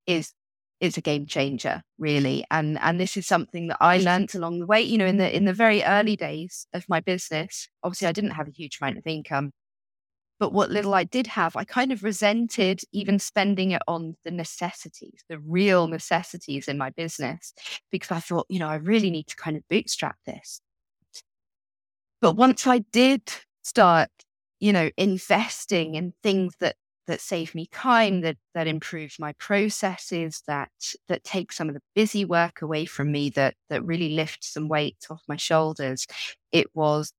[0.06, 0.34] is
[0.82, 4.66] is a game changer really and and this is something that i learned along the
[4.66, 8.12] way you know in the in the very early days of my business obviously i
[8.12, 9.54] didn't have a huge amount of income
[10.44, 14.32] but what little i did have i kind of resented even spending it on the
[14.32, 17.54] necessities the real necessities in my business
[17.92, 20.60] because i thought you know i really need to kind of bootstrap this
[22.20, 23.22] but once i did
[23.64, 24.10] start
[24.64, 30.42] you know, investing in things that that save me time, that that improve my processes,
[30.48, 30.72] that
[31.10, 34.70] that take some of the busy work away from me, that that really lift some
[34.70, 36.08] weight off my shoulders.
[36.54, 37.12] It was,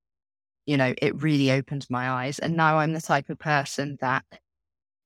[0.67, 2.39] you know, it really opened my eyes.
[2.39, 4.25] And now I'm the type of person that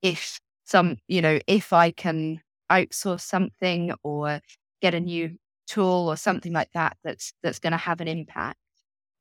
[0.03, 2.41] if some, you know, if I can
[2.71, 4.41] outsource something or
[4.83, 8.59] get a new tool or something like that that's that's going to have an impact,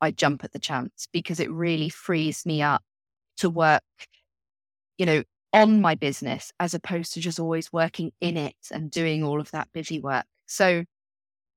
[0.00, 2.82] I jump at the chance because it really frees me up
[3.38, 3.82] to work,
[4.96, 5.22] you know,
[5.52, 9.50] on my business as opposed to just always working in it and doing all of
[9.52, 10.26] that busy work.
[10.46, 10.84] So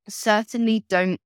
[0.10, 1.20] certainly don't,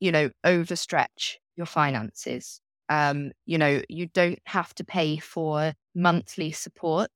[0.00, 2.60] you know, overstretch your finances.
[2.88, 7.10] Um, you know, you don't have to pay for monthly support,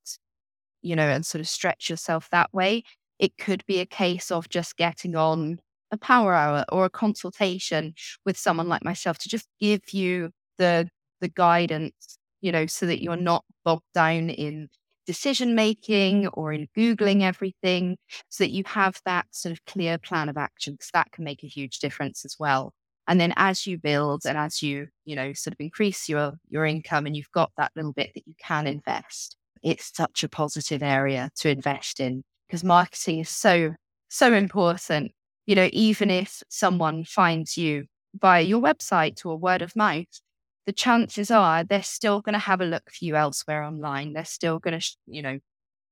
[0.82, 2.84] you know, and sort of stretch yourself that way.
[3.18, 5.58] It could be a case of just getting on
[5.92, 10.88] a power hour or a consultation with someone like myself to just give you the
[11.20, 14.68] the guidance you know, so that you're not bogged down in
[15.06, 17.98] decision making or in Googling everything,
[18.30, 21.42] so that you have that sort of clear plan of action, because that can make
[21.44, 22.72] a huge difference as well.
[23.08, 26.64] And then as you build and as you, you know, sort of increase your your
[26.64, 30.82] income and you've got that little bit that you can invest, it's such a positive
[30.82, 33.74] area to invest in because marketing is so,
[34.08, 35.12] so important.
[35.46, 37.84] You know, even if someone finds you
[38.14, 40.20] via your website or word of mouth,
[40.66, 44.12] the chances are they're still going to have a look for you elsewhere online.
[44.12, 45.38] They're still going to, you know,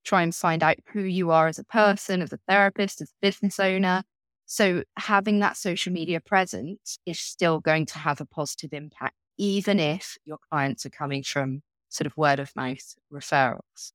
[0.04, 3.18] try and find out who you are as a person, as a therapist, as a
[3.20, 4.02] business owner.
[4.50, 9.78] So having that social media presence is still going to have a positive impact, even
[9.78, 13.92] if your clients are coming from sort of word of mouth referrals.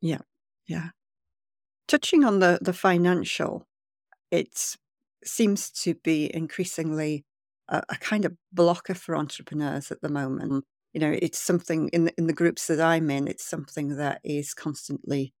[0.00, 0.20] Yeah.
[0.68, 0.90] Yeah.
[1.88, 3.66] Touching on the, the financial,
[4.30, 4.76] it
[5.24, 7.24] seems to be increasingly
[7.68, 10.64] a, a kind of blocker for entrepreneurs at the moment.
[10.92, 14.20] You know, it's something in the, in the groups that I'm in, it's something that
[14.22, 15.34] is constantly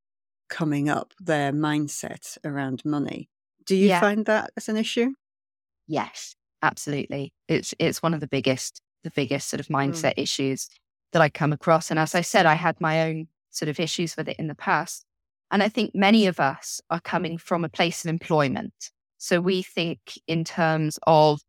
[0.48, 3.28] coming up, their mindset around money.
[3.72, 4.00] Do you Yeah.
[4.00, 5.14] find that as an issue?
[5.86, 7.32] Yes, absolutely.
[7.48, 9.88] It's it's one of the biggest the biggest sort of Mm.
[9.90, 10.68] mindset issues
[11.12, 11.90] that I come across.
[11.90, 14.54] And as I said, I had my own sort of issues with it in the
[14.54, 15.04] past.
[15.50, 18.90] And I think many of us are coming from a place of employment.
[19.18, 21.40] So we think in terms of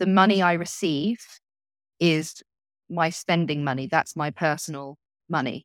[0.00, 1.24] the money I receive
[2.00, 2.42] is
[2.90, 3.86] my spending money.
[3.86, 5.64] That's my personal money.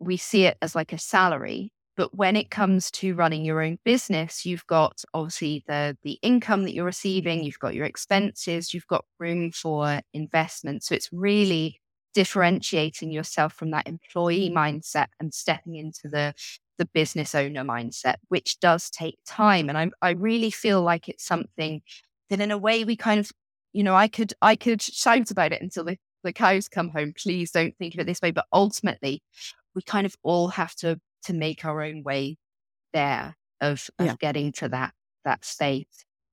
[0.00, 1.72] We see it as like a salary.
[1.96, 6.64] But when it comes to running your own business, you've got obviously the the income
[6.64, 10.82] that you're receiving, you've got your expenses, you've got room for investment.
[10.82, 11.80] So it's really
[12.14, 16.34] differentiating yourself from that employee mindset and stepping into the
[16.78, 19.68] the business owner mindset, which does take time.
[19.68, 21.82] And I I really feel like it's something
[22.30, 23.30] that in a way we kind of,
[23.72, 27.12] you know, I could I could shout about it until the, the cows come home.
[27.16, 28.30] Please don't think of it this way.
[28.32, 29.22] But ultimately,
[29.74, 32.36] we kind of all have to to make our own way
[32.92, 34.16] there of, of Yeah.
[34.18, 35.88] getting to that that state.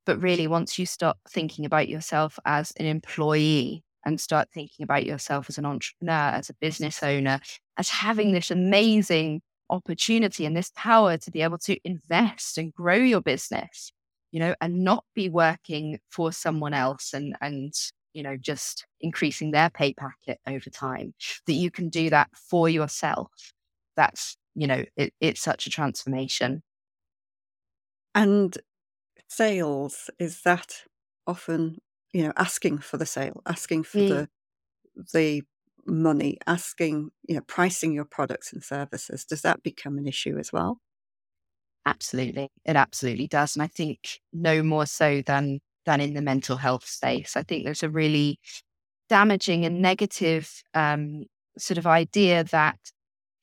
[0.06, 5.06] But really, once you start thinking about yourself as an employee and start thinking about
[5.06, 7.40] yourself as an entrepreneur, as a business owner,
[7.78, 12.96] as having this amazing opportunity and this power to be able to invest and grow
[12.96, 13.92] your business,
[14.32, 17.74] you know, and not be working for someone else and and
[18.14, 21.14] you know just increasing their pay packet over time,
[21.48, 23.32] that you can do that for yourself.
[23.96, 26.64] That's you know, it, it's such a transformation.
[28.14, 28.58] And
[29.30, 30.86] sales, is that
[31.28, 31.80] often,
[32.14, 34.04] you know, asking for the sale, asking for Mm.
[34.04, 34.30] the
[35.14, 35.44] the
[35.88, 39.26] money, asking, you know, pricing your products and services?
[39.26, 40.80] Does that become an issue as well?
[41.86, 42.50] Absolutely.
[42.66, 43.56] It absolutely does.
[43.56, 47.36] And I think no more so than than in the mental health space.
[47.36, 48.40] I think there's a really
[49.10, 51.26] damaging and negative um,
[51.58, 52.80] sort of idea that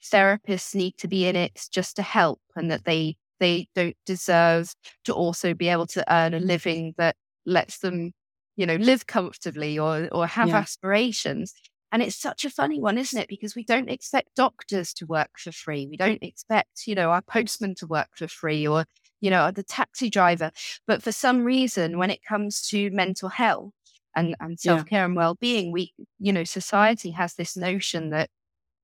[0.02, 4.72] therapists need to be in it just to help and that they they don't deserve
[5.04, 8.12] to also be able to earn a living that lets them,
[8.56, 10.54] you know, live comfortably or or have Yeah.
[10.54, 11.52] aspirations.
[11.90, 13.28] And it's such a funny one, isn't it?
[13.28, 15.86] Because we don't expect doctors to work for free.
[15.90, 18.84] We don't expect, you know, our postman to work for free or,
[19.20, 20.50] you know, the taxi driver.
[20.86, 23.72] But for some reason, when it comes to mental health
[24.14, 28.28] and, and self care and well being, we, you know, society has this notion that,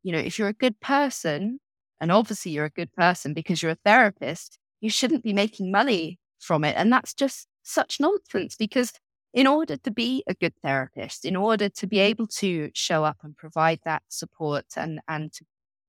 [0.04, 1.60] you know, if you're a good person,
[2.00, 6.20] and obviously you're a good person because you're a therapist, you shouldn't be making money
[6.40, 6.76] from it.
[6.78, 8.92] And that's just such nonsense because
[9.34, 13.18] in order to be a good therapist, in order to be able to show up
[13.24, 15.46] and provide that support and and to,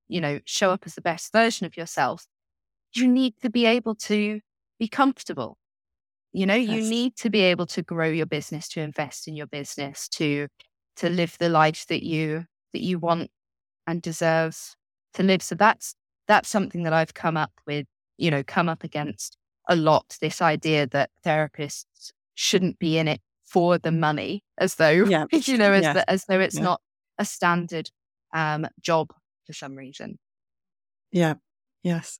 [0.08, 2.26] you know, show up as the best version of yourself,
[2.94, 4.40] you need to be able to
[4.78, 5.58] be comfortable.
[6.32, 9.46] You know, you need to be able to grow your business, to invest in your
[9.46, 10.48] business, to
[10.96, 13.30] to live the life that you that you want
[13.86, 14.56] and deserve
[15.14, 15.42] to live.
[15.42, 15.94] So that's
[16.28, 17.86] that's something that I've come up with,
[18.18, 19.36] you know, come up against
[19.68, 20.16] a lot.
[20.20, 25.26] This idea that therapists shouldn't be in it for the money, as though Yeah.
[25.32, 25.94] you know, as Yes.
[25.94, 26.62] the, as though it's Yeah.
[26.62, 26.80] not
[27.18, 27.90] a standard
[28.34, 29.12] um, job
[29.46, 30.18] for some reason.
[31.12, 31.34] Yeah.
[31.82, 32.18] Yes.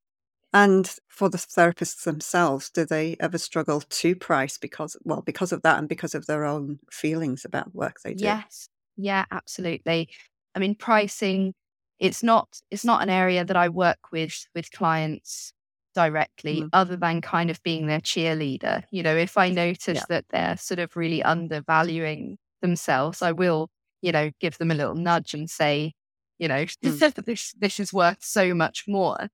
[0.53, 5.63] And for the therapists themselves, do they ever struggle to price because, well, because of
[5.63, 8.25] that and because of their own feelings about work they do?
[8.25, 8.69] Yes.
[8.97, 10.09] Yeah, absolutely.
[10.57, 11.55] I mean, pricing,
[12.01, 15.53] it's not it's not an area that I work with with clients
[15.95, 16.69] directly, Mm.
[16.73, 18.85] other than kind of being their cheerleader.
[18.91, 20.05] You know, if I notice Yeah.
[20.09, 23.71] that they're sort of really undervaluing themselves, I will,
[24.03, 25.95] you know, give them a little nudge and say,
[26.39, 27.25] you know, Mm.
[27.25, 29.29] this this is worth so much more.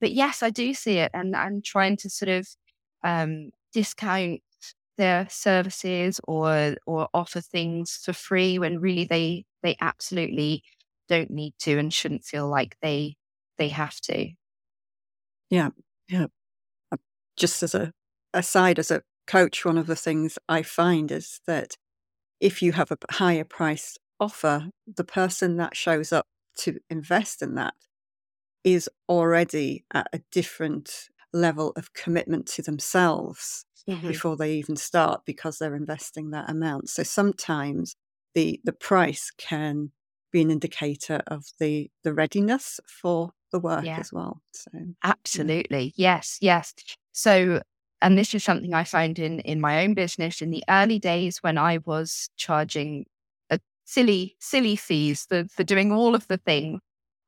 [0.00, 2.48] But yes, I do see it and I'm trying to sort of
[3.04, 4.40] um discount
[4.98, 10.64] their services or or offer things for free when really they they absolutely
[11.08, 13.16] don't need to and shouldn't feel like they
[13.58, 14.30] they have to.
[15.50, 15.70] Yeah.
[16.08, 16.26] Yeah.
[16.92, 16.98] Uh,
[17.36, 17.92] Just as a
[18.34, 21.76] aside, as a coach, one of the things I find is that
[22.40, 26.26] if you have a higher price offer, the person that shows up
[26.58, 27.74] to invest in that
[28.64, 34.06] is already at a different level of commitment to themselves mm-hmm.
[34.06, 36.88] before they even start because they're investing that amount.
[36.88, 37.94] So sometimes
[38.34, 39.92] the the price can
[40.30, 43.98] be an indicator of the the readiness for the work Yeah.
[43.98, 44.42] as well.
[44.52, 44.70] So
[45.02, 45.92] Absolutely.
[45.96, 46.74] Yes, yes.
[47.12, 47.62] So
[48.00, 51.38] and this is something I found in in my own business in the early days
[51.42, 53.06] when I was charging
[53.50, 56.80] a silly, silly fees for, for doing all of the things.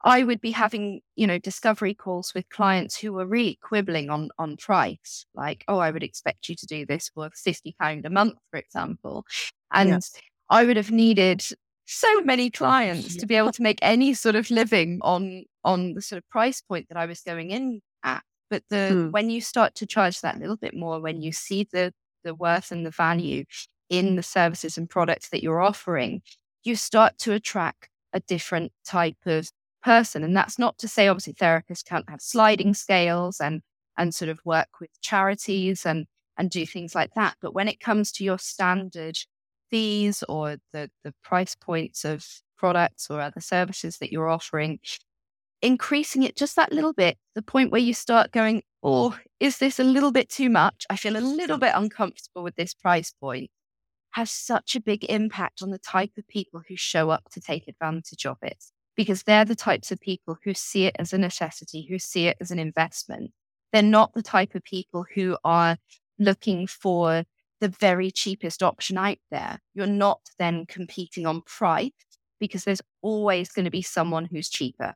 [0.02, 4.30] I would be having, you know, discovery calls with clients who were really quibbling on
[4.38, 8.10] on price, like, oh, I would expect you to do this for fifty pound a
[8.10, 9.24] month, for example,
[9.72, 9.98] and yeah.
[10.48, 11.44] I would have needed
[11.86, 16.02] so many clients to be able to make any sort of living on on the
[16.02, 18.22] sort of price point that I was going in at.
[18.48, 19.10] But the mm.
[19.12, 21.92] when you start to charge that a little bit more, when you see the
[22.24, 23.44] the worth and the value
[23.90, 26.22] in the services and products that you're offering,
[26.64, 29.50] you start to attract a different type of
[29.82, 30.24] person.
[30.24, 33.62] And that's not to say obviously therapists can't have sliding scales and
[33.98, 36.06] and sort of work with charities and
[36.38, 37.36] and do things like that.
[37.42, 39.18] But when it comes to your standard
[39.70, 42.26] fees or the the price points of
[42.58, 44.80] products or other services that you're offering,
[45.62, 49.78] increasing it just that little bit, the point where you start going, oh, is this
[49.78, 50.86] a little bit too much?
[50.90, 53.50] I feel a little bit uncomfortable with this price point,
[54.12, 57.68] has such a big impact on the type of people who show up to take
[57.68, 58.64] advantage of it.
[59.00, 62.36] Because they're the types of people who see it as a necessity, who see it
[62.38, 63.30] as an investment.
[63.72, 65.78] They're not the type of people who are
[66.18, 67.24] looking for
[67.62, 69.58] the very cheapest option out there.
[69.72, 71.92] You're not then competing on price
[72.38, 74.94] because there's always going to be someone who's cheaper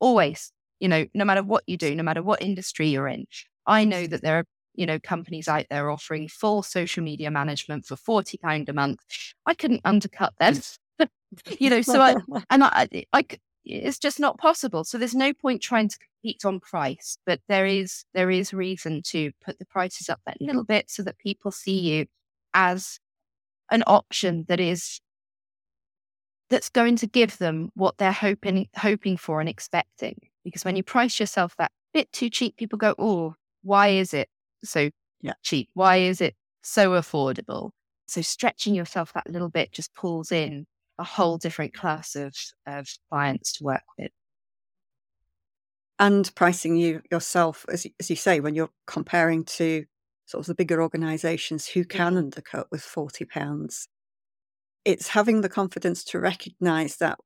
[0.00, 3.26] always, you know, no matter what you do, no matter what industry you're in.
[3.66, 4.44] I know that there are,
[4.74, 8.98] you know, companies out there offering full social media management for £40 a month.
[9.46, 10.54] I couldn't undercut them.
[11.58, 12.16] You know, so I,
[12.50, 13.26] and I, I,
[13.64, 14.84] it's just not possible.
[14.84, 19.02] So there's no point trying to compete on price, but there is, there is reason
[19.08, 22.06] to put the prices up that little bit so that people see you
[22.52, 22.98] as
[23.70, 25.00] an option that is
[26.50, 30.16] that's going to give them what they're hoping hoping for and expecting.
[30.44, 34.28] Because when you price yourself that bit too cheap, people go, "Oh, why is it
[34.62, 35.34] so yeah.
[35.42, 35.68] cheap?
[35.74, 37.70] Why is it so affordable?"
[38.06, 40.66] So stretching yourself that little bit just pulls in
[40.98, 42.34] a whole different class of
[42.66, 44.10] of clients to work with.
[45.98, 49.84] And pricing you yourself, as you, as you say, when you're comparing to
[50.26, 53.88] sort of the bigger organisations who can undercut with forty pounds
[54.84, 57.18] it's having the confidence to recognize that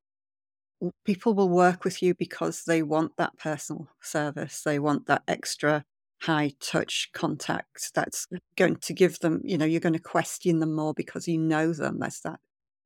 [1.05, 4.62] people will work with you because they want that personal service.
[4.62, 5.85] They want that extra
[6.23, 10.75] high touch contact that's going to give them, you know, you're going to question them
[10.75, 11.99] more because you know them.
[11.99, 12.41] There's that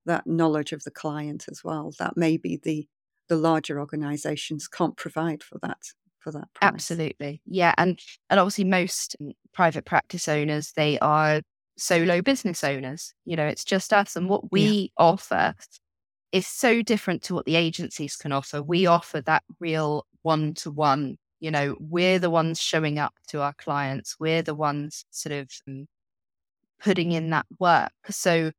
[0.06, 1.92] that knowledge of the client as well.
[1.98, 2.86] That maybe the
[3.28, 5.78] the larger organizations can't provide for that
[6.22, 6.48] for that.
[6.60, 7.42] Absolutely.
[7.46, 7.74] Yeah.
[7.76, 7.98] And
[8.30, 11.42] and obviously most mm, private practice owners, they are
[11.76, 13.14] solo business owners.
[13.24, 14.16] You know, it's just us.
[14.16, 15.04] And what we yeah.
[15.04, 15.54] offer
[16.30, 18.62] is so different to what the agencies can offer.
[18.62, 21.18] We offer that real one to one.
[21.40, 25.50] You know, we're the ones showing up to our clients, we're the ones sort of
[25.66, 25.86] um,
[26.80, 27.92] putting in that work.
[28.10, 28.52] So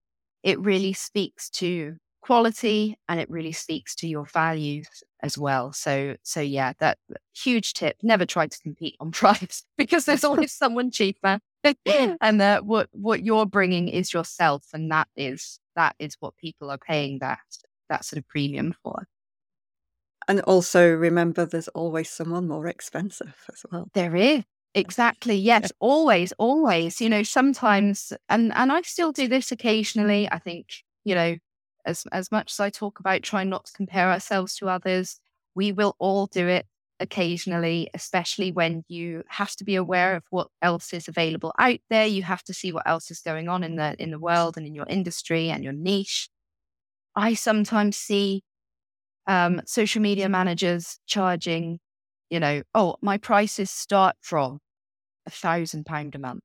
[0.43, 4.87] it really speaks to quality and it really speaks to your values
[5.21, 5.73] as well.
[5.73, 6.97] So so yeah, that
[7.33, 7.97] huge tip.
[8.03, 11.39] Never try to compete on price because there's always someone cheaper.
[11.85, 16.69] and that what what you're bringing is yourself, and that is that is what people
[16.69, 17.39] are paying that
[17.89, 19.07] that sort of premium for.
[20.27, 23.89] And also remember, there's always someone more expensive as well.
[23.93, 24.43] There is
[24.75, 27.01] exactly yes, always, always.
[27.01, 30.29] You know, sometimes, and and I still do this occasionally.
[30.31, 30.67] I think
[31.05, 31.35] you know,
[31.85, 35.19] as as much as I talk about trying not to compare ourselves to others,
[35.55, 36.65] we will all do it
[36.99, 42.05] occasionally, especially when you have to be aware of what else is available out there.
[42.05, 44.65] You have to see what else is going on in the in the world and
[44.67, 46.29] in your industry and your niche.
[47.15, 48.43] I sometimes see
[49.27, 51.79] um, social media managers charging,
[52.29, 54.59] you know, oh, my prices start from
[55.25, 56.41] a thousand pound a month.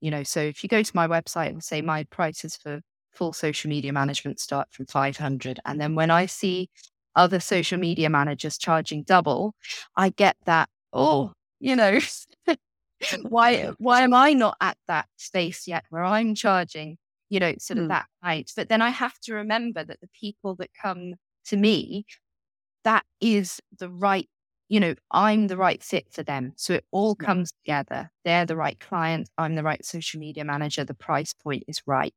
[0.00, 2.80] You know, so if you go to my website and say my prices for
[3.12, 6.68] full social media management start from 500 and then when i see
[7.16, 9.54] other social media managers charging double,
[9.96, 11.98] I get that, oh, you know,
[13.22, 16.98] why why am I not at that space yet where I'm charging,
[17.30, 17.88] you know, sort of mm.
[17.88, 18.52] that height?
[18.54, 21.14] But then I have to remember that the people that come
[21.46, 22.04] to me,
[22.84, 24.28] that is the right,
[24.68, 26.52] you know, I'm the right fit for them.
[26.56, 28.10] So it all comes together.
[28.24, 29.28] They're the right client.
[29.38, 30.84] I'm the right social media manager.
[30.84, 32.14] The price point is right.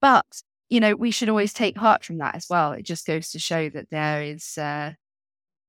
[0.00, 0.26] But
[0.68, 2.72] you know, we should always take heart from that as well.
[2.72, 4.92] It just goes to show that there is uh,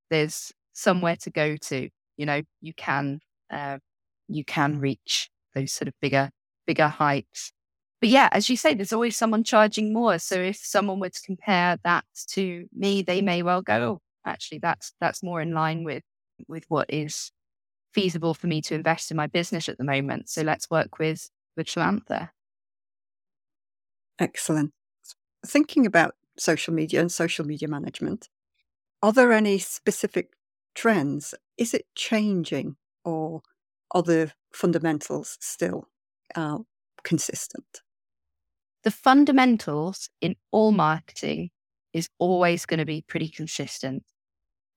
[0.09, 1.89] there's somewhere to go to.
[2.17, 3.19] You know, you can
[3.51, 3.79] uh,
[4.27, 6.29] you can reach those sort of bigger
[6.65, 7.51] bigger heights.
[8.01, 10.19] But yeah, as you say, there's always someone charging more.
[10.19, 14.59] So if someone were to compare that to me, they may well go, oh, actually,
[14.59, 16.03] that's that's more in line with
[16.47, 17.31] with what is
[17.93, 20.29] feasible for me to invest in my business at the moment.
[20.29, 22.31] So let's work with with Samantha.
[24.19, 24.71] Excellent.
[25.45, 28.29] Thinking about social media and social media management,
[29.01, 30.33] are there any specific
[30.75, 31.33] trends?
[31.57, 32.75] Is it changing
[33.05, 33.41] or
[33.91, 35.87] are the fundamentals still
[36.35, 36.59] uh,
[37.03, 37.81] consistent?
[38.83, 41.49] The fundamentals in all marketing
[41.93, 44.03] is always going to be pretty consistent.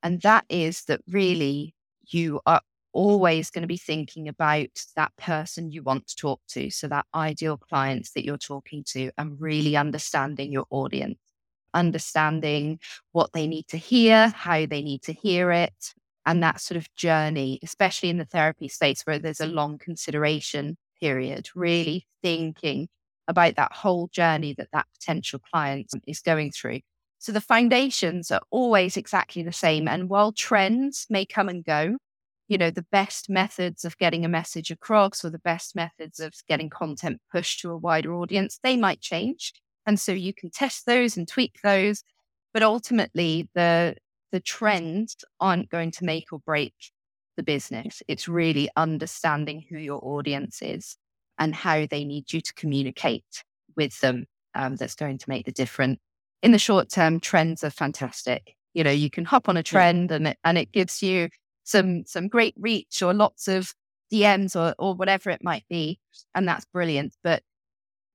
[0.03, 1.75] And that is that really
[2.09, 2.61] you are
[2.93, 6.71] always going to be thinking about that person you want to talk to.
[6.71, 11.19] So, that ideal clients that you're talking to, and really understanding your audience,
[11.75, 12.79] understanding
[13.13, 15.95] what they need to hear, how they need to hear it,
[16.27, 20.77] and that sort of journey, especially in the therapy space where there's a long consideration
[21.01, 22.89] period, really thinking
[23.29, 26.81] about that whole journey that that potential client is going through.
[27.21, 29.87] So the foundations are always exactly the same.
[29.87, 31.99] And while trends may come and go,
[32.49, 36.33] you know, the best methods of getting a message across or the best methods of
[36.49, 39.53] getting content pushed to a wider audience, they might change.
[39.87, 42.03] And so you can test those and tweak those.
[42.55, 43.97] But ultimately, the
[44.33, 46.75] the trends aren't going to make or break
[47.37, 48.03] the business.
[48.09, 50.97] It's really understanding who your audience is
[51.39, 53.45] and how they need you to communicate
[53.77, 55.99] with them um, that's going to make the difference.
[56.43, 58.57] In the short term, trends are fantastic.
[58.73, 61.29] You know, you can hop on a trend and it, and it gives you
[61.65, 63.75] some some great reach or lots of
[64.13, 66.01] DMs or or whatever it might be,
[66.35, 67.15] and that's brilliant.
[67.23, 67.43] But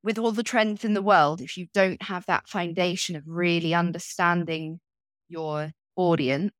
[0.03, 3.73] with all the trends in the world, if you don't have that foundation of really
[3.73, 4.79] understanding
[5.27, 6.53] your audience,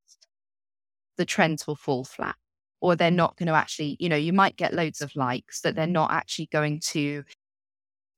[1.18, 2.36] the trends will fall flat.
[2.82, 5.76] Or they're not going to actually, you know, you might get loads of likes, but
[5.76, 7.24] they're not actually going to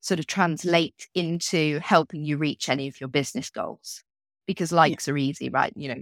[0.08, 0.42] sort of mm-hmm.
[0.42, 4.04] translate into helping you reach any of your business goals
[4.46, 5.14] because likes yeah.
[5.14, 5.74] are easy, right?
[5.76, 5.96] You know,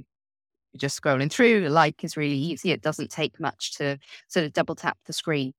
[0.73, 1.67] you're just scrolling through.
[1.69, 2.71] Like is really easy.
[2.71, 3.97] It doesn't take much to
[4.27, 5.53] sort of double tap the screen.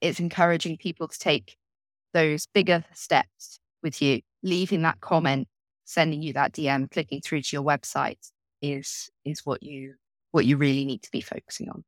[0.00, 1.56] It's encouraging people to take
[2.12, 5.48] those bigger steps with you, leaving that comment,
[5.84, 9.94] sending you that DM, clicking through to your website is is what you
[10.30, 11.84] what you really need to be focusing on.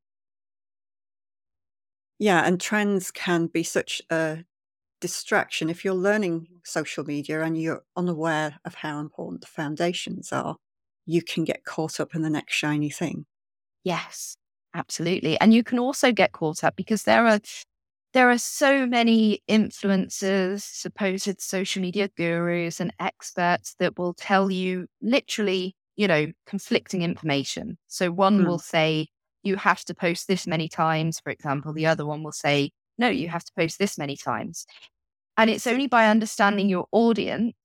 [2.17, 4.45] Yeah, and trends can be such a
[5.05, 10.55] distraction if you're learning social media and you're unaware of how important the foundations are
[11.05, 13.25] you can get caught up in the next shiny thing.
[13.83, 14.37] Yes,
[14.73, 15.39] absolutely.
[15.39, 17.39] And you can also get caught up because there are
[18.13, 24.87] there are so many influencers, supposed social media gurus and experts that will tell you
[25.01, 27.77] literally, you know, conflicting information.
[27.87, 28.47] So one mm.
[28.47, 29.09] will say
[29.43, 31.73] you have to post this many times, for example.
[31.73, 34.65] The other one will say, no, you have to post this many times.
[35.37, 37.55] And it's only by understanding your audience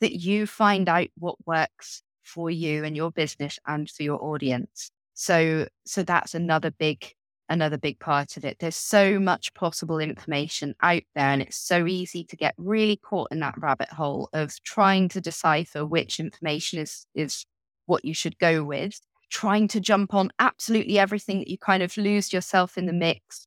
[0.00, 4.90] that you find out what works for you and your business and for your audience.
[5.14, 7.12] So so that's another big
[7.48, 8.56] another big part of it.
[8.60, 13.28] There's so much possible information out there and it's so easy to get really caught
[13.30, 17.44] in that rabbit hole of trying to decipher which information is is
[17.86, 19.00] what you should go with,
[19.30, 23.46] trying to jump on absolutely everything that you kind of lose yourself in the mix.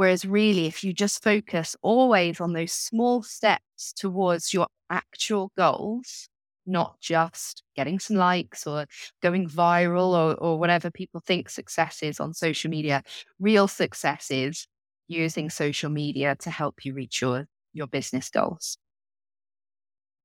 [0.00, 6.30] Whereas really if you just focus always on those small steps towards your actual goals,
[6.64, 8.86] not just getting some likes or
[9.20, 13.02] going viral or, or whatever people think success is on social media.
[13.38, 14.66] Real success is
[15.06, 18.78] using social media to help you reach your, your business goals.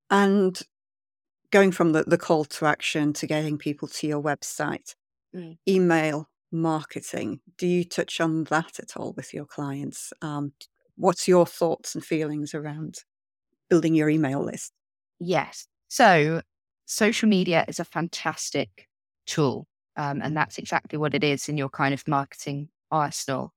[0.09, 0.57] And
[1.51, 4.95] going from the, the call to action to getting people to your website,
[5.35, 5.57] mm.
[5.67, 10.13] email marketing, do you touch on that at all with your clients?
[10.21, 10.53] Um,
[10.97, 12.99] what's your thoughts and feelings around
[13.69, 14.73] building your email list?
[15.19, 15.67] Yes.
[15.87, 16.41] So,
[16.85, 18.87] social media is a fantastic
[19.25, 19.67] tool.
[19.97, 23.53] Um, and that's exactly what it is in your kind of marketing arsenal.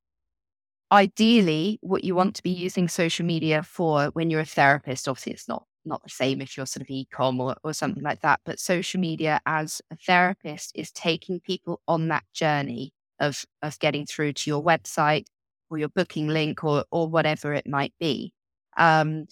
[0.90, 5.32] Ideally, what you want to be using social media for when you're a therapist, obviously,
[5.32, 8.41] it's not not the same if you're sort of e-com or, or something like that.
[8.45, 14.07] But social media as a therapist is taking people on that journey of of getting
[14.07, 15.26] through to your website
[15.70, 18.33] or your booking link or or whatever it might be.
[18.76, 19.26] Um,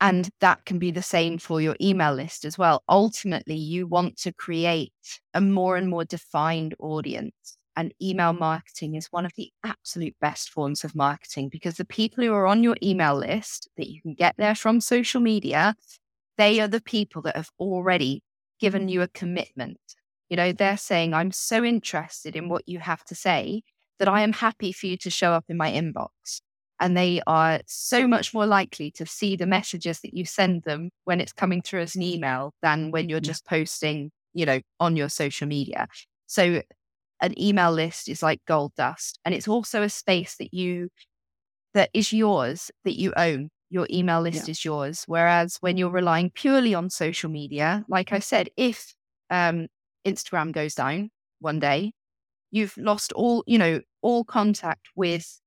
[0.00, 2.82] and that can be the same for your email list as well.
[2.88, 4.92] Ultimately, you want to create
[5.32, 7.56] a more and more defined audience.
[7.76, 8.40] And email mm-hmm.
[8.40, 12.46] marketing is one of the absolute best forms of marketing because the people who are
[12.46, 15.74] on your email list that you can get there from social media,
[16.38, 18.22] they are the people that have already
[18.60, 18.88] given mm-hmm.
[18.90, 19.80] you a commitment.
[20.28, 23.62] You know, they're saying, I'm so interested in what you have to say
[23.98, 26.40] that I am happy for you to show up in my inbox
[26.80, 30.90] and they are so much more likely to see the messages that you send them
[31.04, 34.96] when it's coming through as an email than when you're just posting, you know, on
[34.96, 35.86] your social media.
[36.26, 36.62] So
[37.24, 39.18] an email list is like gold dust.
[39.24, 40.90] And it's also a space that you,
[41.72, 43.48] that is yours, that you own.
[43.70, 44.52] Your email list yeah.
[44.52, 45.04] is yours.
[45.06, 48.94] Whereas when you're relying purely on social media, like I said, if
[49.30, 49.66] um,
[50.06, 51.10] Instagram goes down
[51.40, 51.92] one day,
[52.50, 55.40] you've lost all, you know, all contact with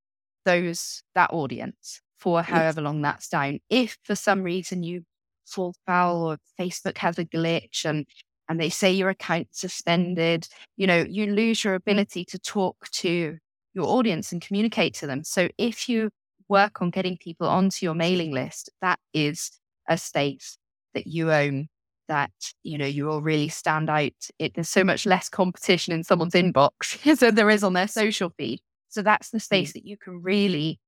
[0.46, 3.60] those, that audience for however long that's down.
[3.70, 5.04] If for some reason you
[5.46, 8.06] fall foul or Facebook has a glitch and
[8.50, 13.38] and they say your account suspended, you know, you lose your ability to talk to
[13.74, 15.24] your audience and communicate to them.
[15.24, 16.10] So if you
[16.50, 19.52] work on getting people onto your mailing list, that is
[19.88, 20.58] a space
[20.94, 21.68] that you own
[22.08, 22.32] that,
[22.64, 24.14] you know, you will really stand out.
[24.40, 28.32] It, there's so much less competition in someone's inbox than there is on their social
[28.38, 28.62] feed.
[28.90, 29.74] So that's the space mm.
[29.74, 30.80] that you can really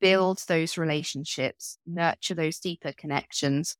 [0.00, 3.76] build those relationships, nurture those deeper connections,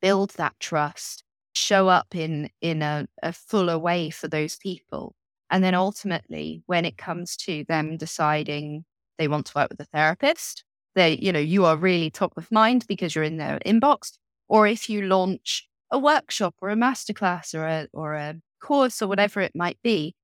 [0.00, 5.14] build that trust, show up in in a, a fuller way for those people.
[5.50, 8.84] And then ultimately, when it comes to them deciding
[9.18, 12.50] they want to work with a therapist, they, you know, you are really top of
[12.50, 14.12] mind because you're in their inbox.
[14.48, 19.08] Or if you launch a workshop or a masterclass or a or a course or
[19.08, 20.14] whatever it might be,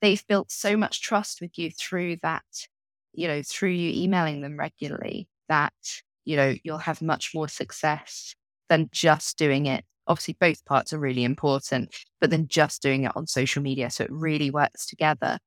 [0.00, 2.44] they've built so much trust with you through that,
[3.12, 5.72] you know, through you emailing them regularly that,
[6.24, 8.34] you know, you'll have much more success
[8.68, 13.12] than just doing it obviously both parts are really important, but then just doing it
[13.16, 13.90] on social media.
[13.90, 15.38] So it really works together.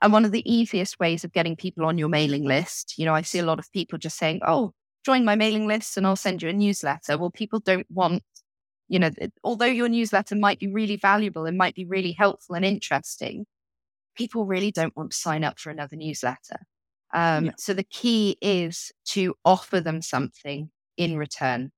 [0.00, 3.14] And one of the easiest ways of getting people on your mailing list, you know,
[3.14, 4.72] I see a lot of people just saying, oh,
[5.04, 7.16] join my mailing list and I'll send you a newsletter.
[7.18, 8.22] Well, people don't want,
[8.88, 9.10] you know,
[9.44, 13.46] although your newsletter might be really valuable and might be really helpful and interesting,
[14.16, 16.58] people really don't want to sign up for another newsletter.
[17.14, 17.52] Um, yeah.
[17.58, 21.70] So the key is to offer them something in return.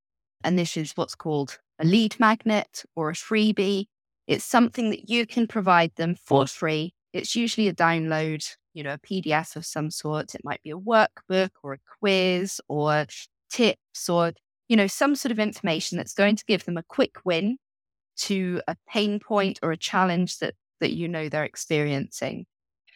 [0.43, 3.87] And this is what's called a lead magnet or a freebie.
[4.27, 6.95] It's something that you can provide them for free.
[7.12, 10.35] It's usually a download, you know, a PDF of some sort.
[10.35, 13.07] It might be a workbook or a quiz or
[13.51, 14.33] tips or,
[14.68, 17.59] you know, some sort of information that's going to give them a quick win
[18.16, 22.47] to a pain point or a challenge that that you know they're experiencing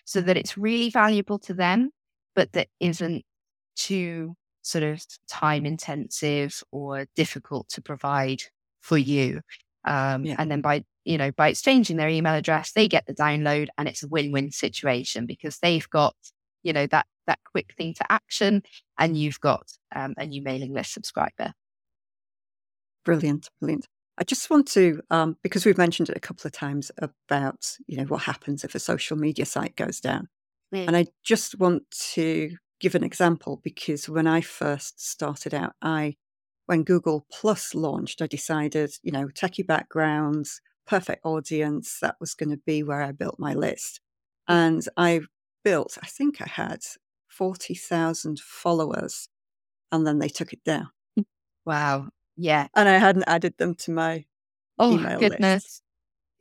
[0.04, 1.90] so that it's really valuable to them
[2.34, 3.24] but that isn't
[3.76, 8.42] too sort of time intensive or difficult to provide
[8.80, 9.40] for you.
[9.84, 10.36] Um, yeah.
[10.38, 13.88] And then by you know by exchanging their email address, they get the download, and
[13.88, 16.14] it's a win-win situation because they've got
[16.62, 18.62] you know that that quick thing to action,
[18.98, 21.52] and you've got um, a new mailing list subscriber.
[23.04, 23.86] Brilliant, brilliant.
[24.18, 27.96] I just want to, um, because we've mentioned it a couple of times about, you
[27.96, 30.28] know, what happens if a social media site goes down.
[30.74, 30.88] Mm.
[30.88, 36.16] And I just want to give an example because when I first started out, I
[36.68, 42.50] when Google Plus launched, I decided, you know, techie backgrounds, perfect audience, that was going
[42.50, 44.00] to be where I built my list.
[44.50, 44.54] Mm.
[44.54, 45.20] And I
[45.64, 46.80] built, I think I had
[47.28, 49.30] 40,000 followers,
[49.90, 50.90] and then they took it down.
[51.18, 51.24] Mm.
[51.64, 52.08] Wow.
[52.36, 52.68] Yeah.
[52.76, 54.26] And I hadn't added them to my
[54.78, 55.64] oh, email goodness.
[55.64, 55.82] list.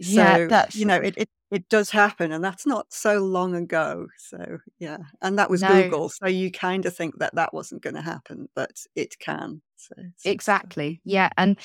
[0.02, 0.76] So, yeah, that's...
[0.76, 4.98] you know, it, it, it does happen and that's not so long ago so yeah
[5.22, 5.84] and that was no.
[5.84, 9.62] google so you kind of think that that wasn't going to happen but it can
[9.76, 11.58] so, so, exactly yeah and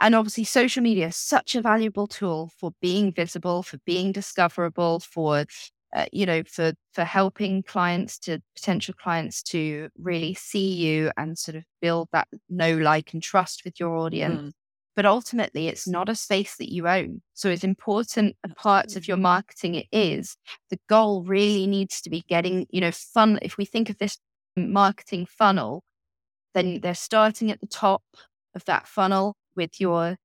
[0.00, 5.00] and obviously social media is such a valuable tool for being visible for being discoverable
[5.00, 5.44] for
[5.94, 11.38] uh, you know for for helping clients to potential clients to really see you and
[11.38, 14.40] sort of build that know like and trust with your audience.
[14.40, 14.52] Mm
[14.98, 17.22] but ultimately it's not a space that you own.
[17.34, 20.36] So as important a part of your marketing it is,
[20.70, 23.38] the goal really needs to be getting, you know, fun.
[23.40, 24.18] If we think of this
[24.56, 25.84] marketing funnel,
[26.52, 28.02] then they're starting at the top
[28.56, 30.16] of that funnel with your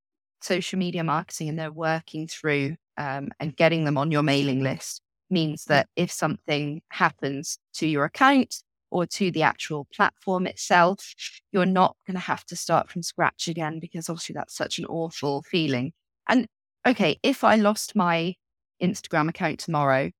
[0.42, 5.02] social media marketing and they're working through um, and getting them on your mailing list
[5.30, 8.64] means that if something happens to your account,
[8.94, 11.16] or to the actual platform itself,
[11.52, 14.86] you're not going to have to start from scratch again because obviously that's such an
[14.86, 15.92] awful feeling.
[16.30, 16.46] And
[16.86, 18.36] okay, if I lost my
[18.82, 20.12] Instagram account tomorrow,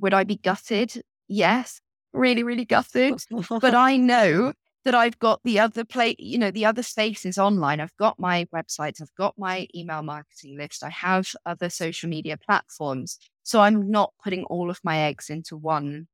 [0.00, 1.02] would I be gutted?
[1.28, 1.82] Yes,
[2.14, 3.22] really, really gutted.
[3.50, 4.54] but I know
[4.86, 7.80] that I've got the other play, you know, the other spaces online.
[7.80, 12.38] I've got my websites, I've got my email marketing list, I have other social media
[12.38, 13.18] platforms.
[13.42, 16.06] So I'm not putting all of my eggs into one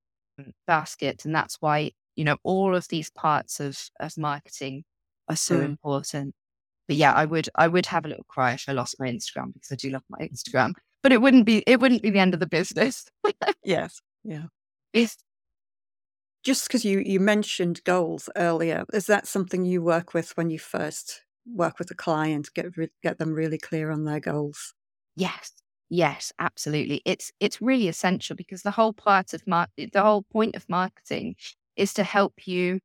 [0.66, 1.24] basket.
[1.24, 4.84] And that's why, you know, all of these parts of, of marketing
[5.28, 5.64] are so mm.
[5.64, 6.34] important.
[6.88, 9.54] But yeah, I would I would have a little cry if I lost my Instagram
[9.54, 10.72] because I do love my Instagram.
[11.02, 13.06] But it wouldn't be it wouldn't be the end of the business.
[13.64, 14.00] yes.
[14.24, 14.44] Yeah.
[14.92, 15.16] It's
[16.42, 20.58] just because you, you mentioned goals earlier, is that something you work with when you
[20.58, 24.74] first work with a client, get re- get them really clear on their goals?
[25.16, 25.52] Yes,
[25.94, 27.02] Yes, absolutely.
[27.04, 31.36] It's it's really essential because the whole part of mar- the whole point of marketing
[31.76, 32.80] is to help you,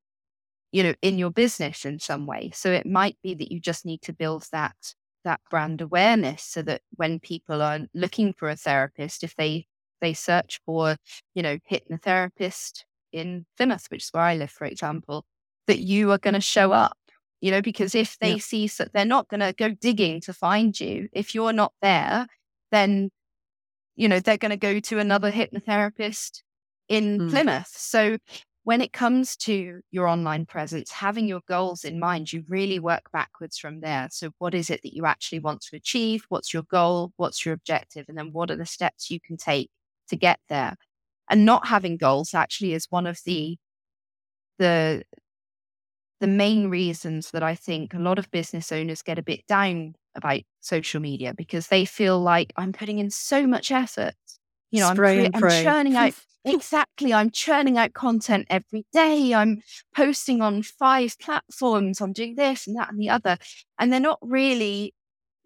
[0.72, 2.52] you know, in your business in some way.
[2.54, 4.96] So it might be that you just need to build that
[5.26, 9.68] that brand awareness so that when people are looking for a therapist, if they
[10.02, 10.98] they search for,
[11.36, 15.26] you know, hypnotherapist in Plymouth, which is where I live, for example,
[15.68, 16.98] that you are going to show up.
[17.42, 18.38] You know, because if they yeah.
[18.40, 21.10] see so they're not going to go digging to find you.
[21.14, 22.28] If you're not there,
[22.72, 23.10] then
[23.96, 26.42] you know they're going to go to another hypnotherapist
[26.90, 27.30] in mm.
[27.30, 27.68] Plymouth.
[27.70, 28.18] So
[28.68, 33.04] when it comes to your online presence, having your goals in mind, you really work
[33.14, 34.10] backwards from there.
[34.12, 36.26] So, what is it that you actually want to achieve?
[36.28, 37.14] What's your goal?
[37.16, 38.08] What's your objective?
[38.10, 39.70] And then, what are the steps you can take
[40.10, 40.76] to get there?
[41.30, 43.56] And not having goals actually is one of the
[44.60, 45.04] the
[46.20, 49.94] the main reasons that I think a lot of business owners get a bit down
[50.18, 54.16] about social media because they feel like I'm putting in so much effort.
[54.72, 56.14] You know, Spray I'm, I'm churning out
[56.46, 57.14] exactly.
[57.14, 59.34] I'm churning out content every day.
[59.34, 59.62] I'm
[59.96, 62.02] posting on five platforms.
[62.02, 63.38] I'm doing this and that and the other,
[63.80, 64.94] and they're not really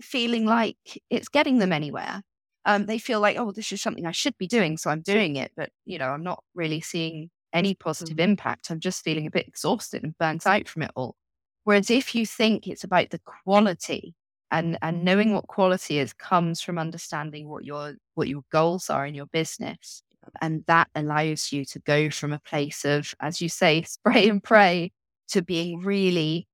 [0.02, 0.78] feeling like
[1.10, 2.22] it's getting them anywhere.
[2.66, 5.36] Um, they feel like, oh, this is something I should be doing, so I'm doing
[5.36, 5.52] it.
[5.56, 8.32] But you know, I'm not really seeing any positive mm-hmm.
[8.32, 8.72] impact.
[8.72, 11.16] I'm just feeling a bit exhausted and burnt out from it all.
[11.64, 14.16] Whereas if you think it's about the quality
[14.52, 19.06] and and knowing what quality is comes from understanding what your what your goals are
[19.06, 20.04] in your business
[20.42, 24.44] and that allows you to go from a place of as you say spray and
[24.44, 24.92] pray
[25.30, 26.48] to being really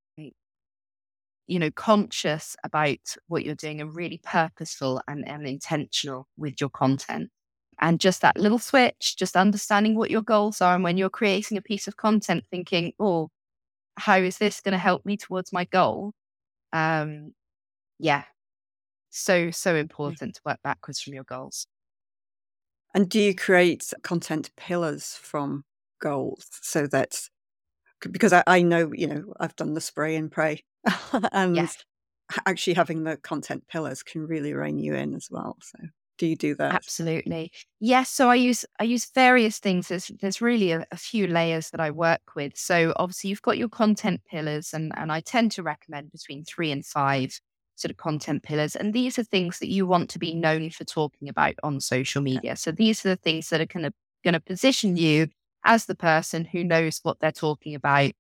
[1.48, 6.70] you know conscious about what you're doing and really purposeful and, and intentional with your
[6.70, 7.30] content.
[7.80, 11.58] And just that little switch just understanding what your goals are and when you're creating
[11.58, 13.30] a piece of content thinking oh
[13.98, 16.14] how is this going to help me towards my goal?
[16.74, 17.34] Um
[18.00, 18.24] yeah,
[19.10, 19.80] so, so mm.
[19.80, 21.68] important to work backwards from your goals.
[22.94, 25.64] And do you create content pillars from
[26.02, 27.20] goals so that,
[28.12, 30.64] because I, I know, you know, I've done the spray and pray
[31.32, 31.84] and yes.
[32.46, 35.58] actually having the content pillars can really rein you in as well.
[35.62, 35.80] So
[36.18, 40.42] do you do that absolutely yes so i use i use various things there's there's
[40.42, 44.20] really a, a, few layers that i work with so obviously you've got your content
[44.30, 47.40] pillars and and i tend to recommend between three and five
[47.78, 48.76] sort of content pillars.
[48.76, 52.22] And these are things that you want to be known for talking about on social
[52.22, 52.56] media.
[52.56, 55.28] So these are the things that are kind of going to position you
[55.64, 58.12] as the person who knows what they're talking about,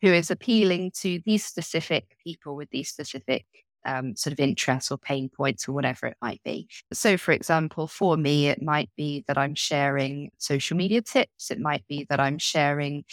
[0.00, 3.44] who is appealing to these specific people with these specific
[3.84, 6.68] um, sort of interests or pain points or whatever it might be.
[6.92, 11.50] So, for example, for me, it might be that I'm sharing social media tips.
[11.50, 13.04] It might be that I'm sharing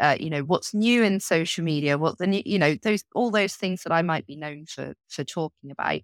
[0.00, 3.30] uh, you know what's new in social media what the new you know those all
[3.30, 6.00] those things that i might be known for for talking about.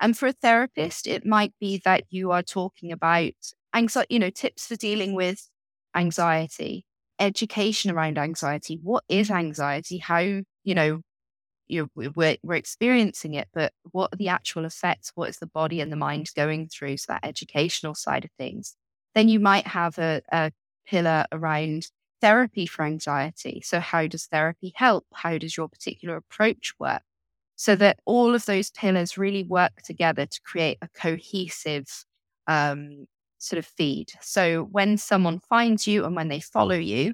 [0.00, 3.32] And for a therapist it might be that you are talking about
[3.74, 5.48] anxiety you know tips for dealing with
[5.94, 6.84] anxiety
[7.18, 8.78] education around anxiety.
[8.82, 9.98] What is anxiety?
[9.98, 11.02] How you know
[11.68, 15.12] you we're, we're experiencing it but what are the actual effects?
[15.14, 16.98] What is the body and the mind going through?
[16.98, 18.76] So that educational side of things.
[19.14, 20.52] Then you might have a, a
[20.86, 21.86] pillar around
[22.22, 23.60] therapy for anxiety.
[23.64, 25.04] So, how does therapy help?
[25.12, 27.02] How does your particular approach work?
[27.56, 31.86] So that all of those pillars really work together to create a cohesive
[32.46, 33.06] um,
[33.38, 34.12] sort of feed.
[34.22, 37.12] So, when someone finds you and when they follow you,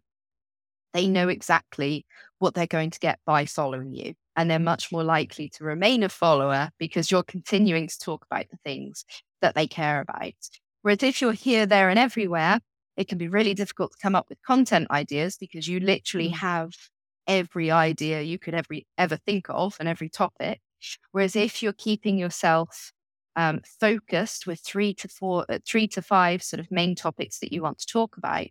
[0.95, 2.07] they know exactly
[2.39, 4.15] what they're going to get by following you.
[4.37, 8.49] And they're much more likely to remain a follower because you're continuing to talk about
[8.51, 9.05] the things
[9.43, 10.35] that they care about.
[10.83, 12.61] Whereas if you're here, there, and everywhere,
[12.99, 16.35] it can be really difficult to come up with content ideas because you literally mm.
[16.35, 16.73] have
[17.29, 20.61] every idea you could ever ever think of and every topic.
[21.13, 22.93] Whereas if you're keeping yourself
[23.37, 27.53] um, focused with three to four, uh, three to five sort of main topics that
[27.53, 28.51] you want to talk about,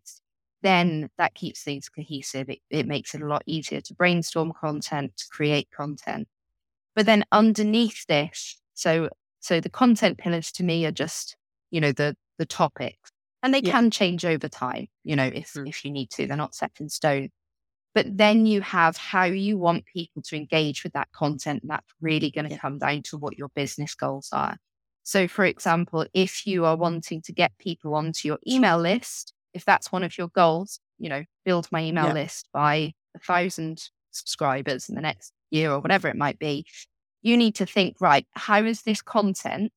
[0.61, 2.49] then that keeps things cohesive.
[2.49, 6.29] It, it makes it a lot easier to brainstorm content, to create content.
[6.95, 9.09] But then underneath this, so
[9.41, 11.35] so the content pillars to me are just
[11.69, 13.11] you know the the topics
[13.47, 13.71] and they yeah.
[13.71, 15.67] can change over time you know if mm.
[15.67, 17.29] if you need to they're not set in stone
[17.95, 21.93] but then you have how you want people to engage with that content and that's
[22.01, 22.59] really going to yeah.
[22.59, 24.57] come down to what your business goals are
[25.03, 29.63] so for example if you are wanting to get people onto your email list if
[29.63, 32.13] that's one of your goals you know build my email yeah.
[32.13, 33.81] list by a thousand
[34.11, 36.65] subscribers in the next year or whatever it might be
[37.21, 39.71] you need to think right how is this content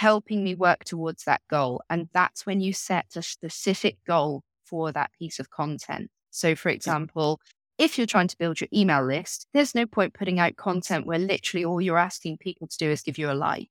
[0.00, 1.82] helping me work towards that goal.
[1.90, 6.10] And that's when you set a specific goal for that piece of content.
[6.30, 7.38] So, for example,
[7.76, 11.18] if you're trying to build your email list, there's no point putting out content where
[11.18, 13.68] literally all you're asking people to do is give you a like.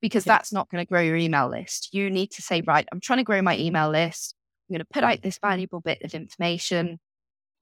[0.00, 1.88] because that's not going to grow your email list.
[1.92, 4.34] You need to say, right, I'm trying to grow my email list.
[4.68, 6.98] I'm going to put out this valuable bit of information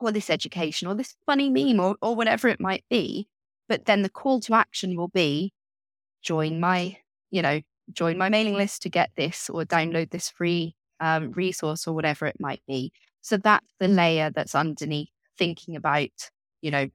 [0.01, 3.29] or this education or this funny meme or, or whatever it might be.
[3.69, 5.53] But then the call to action will be
[6.23, 6.99] join my,
[7.31, 7.61] you know,
[7.93, 12.27] join my mailing list to get this or download this free um, resource or whatever
[12.27, 12.93] it might be.
[13.21, 16.31] So that's the layer that's underneath thinking about,
[16.61, 16.89] you know,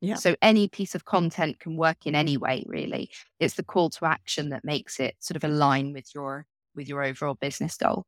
[0.00, 0.14] yeah.
[0.14, 3.10] So any piece of content can work in any way, really.
[3.38, 7.02] It's the call to action that makes it sort of align with your with your
[7.02, 8.06] overall business goal.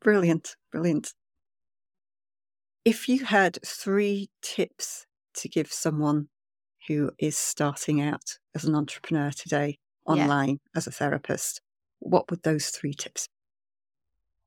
[0.00, 0.56] Brilliant.
[0.70, 1.14] Brilliant.
[2.84, 6.28] If you had three tips to give someone
[6.88, 10.76] who is starting out as an entrepreneur today online yeah.
[10.76, 11.60] as a therapist,
[12.00, 13.32] what would those three tips be?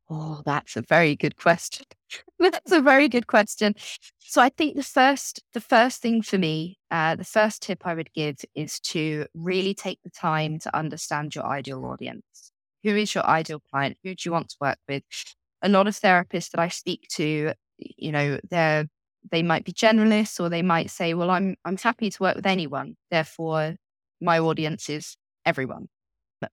[0.07, 1.85] Oh, that's a very good question.
[2.39, 3.73] that's a very good question.
[4.19, 7.95] So I think the first the first thing for me, uh, the first tip I
[7.95, 12.51] would give is to really take the time to understand your ideal audience.
[12.83, 13.97] Who is your ideal client?
[14.03, 15.03] Who do you want to work with?
[15.63, 18.85] A lot of therapists that I speak to, you know, they're
[19.31, 22.45] they might be generalists or they might say, well, I'm I'm happy to work with
[22.45, 22.95] anyone.
[23.09, 23.75] Therefore,
[24.21, 25.87] my audience is everyone.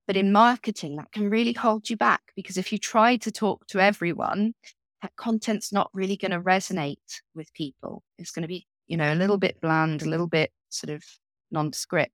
[0.07, 3.66] But in marketing, that can really hold you back because if you try to talk
[3.68, 4.55] to everyone,
[5.03, 8.03] that content's not really going to resonate with people.
[8.18, 11.05] It's going to be, you know, a little bit bland, a little bit sort of
[11.51, 12.12] nondescript.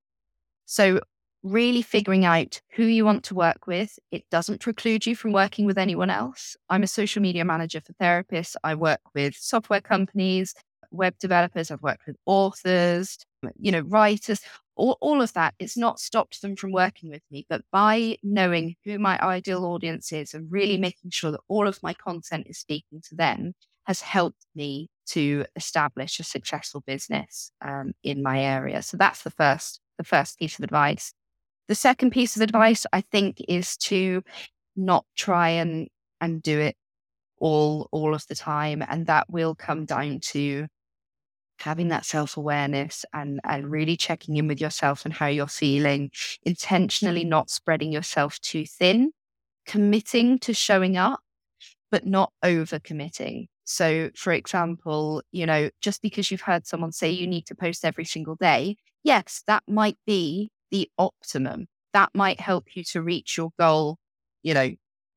[0.64, 1.00] So,
[1.44, 5.66] really figuring out who you want to work with, it doesn't preclude you from working
[5.66, 6.56] with anyone else.
[6.68, 8.56] I'm a social media manager for therapists.
[8.64, 10.52] I work with software companies,
[10.90, 13.18] web developers, I've worked with authors,
[13.58, 14.40] you know, writers,
[14.78, 17.44] all, all of that, it's not stopped them from working with me.
[17.48, 21.82] But by knowing who my ideal audience is and really making sure that all of
[21.82, 23.54] my content is speaking to them
[23.86, 28.82] has helped me to establish a successful business um, in my area.
[28.82, 31.12] So that's the first, the first piece of advice.
[31.66, 34.22] The second piece of advice, I think, is to
[34.76, 35.88] not try and
[36.20, 36.76] and do it
[37.38, 40.66] all all of the time, and that will come down to
[41.60, 46.10] having that self awareness and, and really checking in with yourself and how you're feeling,
[46.42, 49.12] intentionally not spreading yourself too thin,
[49.66, 51.20] committing to showing up,
[51.90, 53.48] but not over committing.
[53.64, 57.84] So, for example, you know, just because you've heard someone say you need to post
[57.84, 61.66] every single day, yes, that might be the optimum.
[61.92, 63.98] That might help you to reach your goal,
[64.42, 64.70] you know,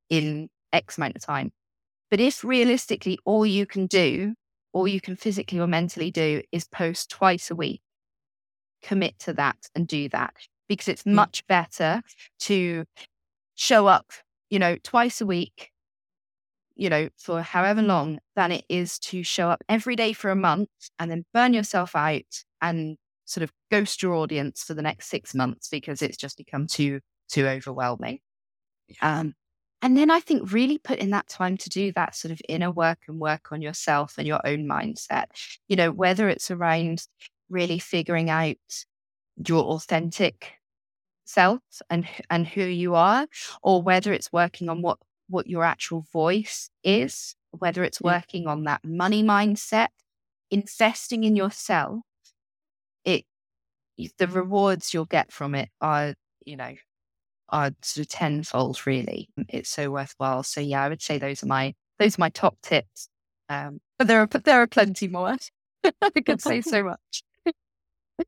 [0.10, 1.52] in X amount of time.
[2.10, 4.36] But if realistically all you can do
[4.74, 7.82] all you can physically or mentally do is post twice a week.
[8.82, 10.34] Commit to that and do that
[10.68, 12.02] because it's much better
[12.40, 12.86] to
[13.56, 14.12] show up,
[14.50, 15.70] you know, twice a week,
[16.76, 20.36] you know, for however long than it is to show up every day for a
[20.36, 25.08] month and then burn yourself out and sort of ghost your audience for the next
[25.08, 27.00] six months because it's just become too,
[27.30, 28.20] too overwhelming.
[29.02, 29.34] Um,
[29.82, 32.72] and then I think really put in that time to do that sort of inner
[32.72, 35.26] work and work on yourself and your own mindset,
[35.68, 37.08] you know, whether it's around
[37.50, 38.58] really figuring out
[39.48, 40.54] your authentic
[41.26, 43.28] self and and who you are
[43.64, 44.98] or whether it's working on what
[45.30, 49.88] what your actual voice is whether it's working on that money mindset
[50.50, 52.00] investing in yourself
[53.06, 53.26] it
[54.18, 56.14] the rewards you'll get from it are
[56.46, 56.74] you know
[57.52, 59.30] are sort of tenfold really.
[59.50, 60.44] It's so worthwhile.
[60.44, 63.10] So yeah, I would say those are my those are my top tips.
[63.50, 65.36] Um, but there are but there are plenty more.
[66.02, 67.24] I could say so much.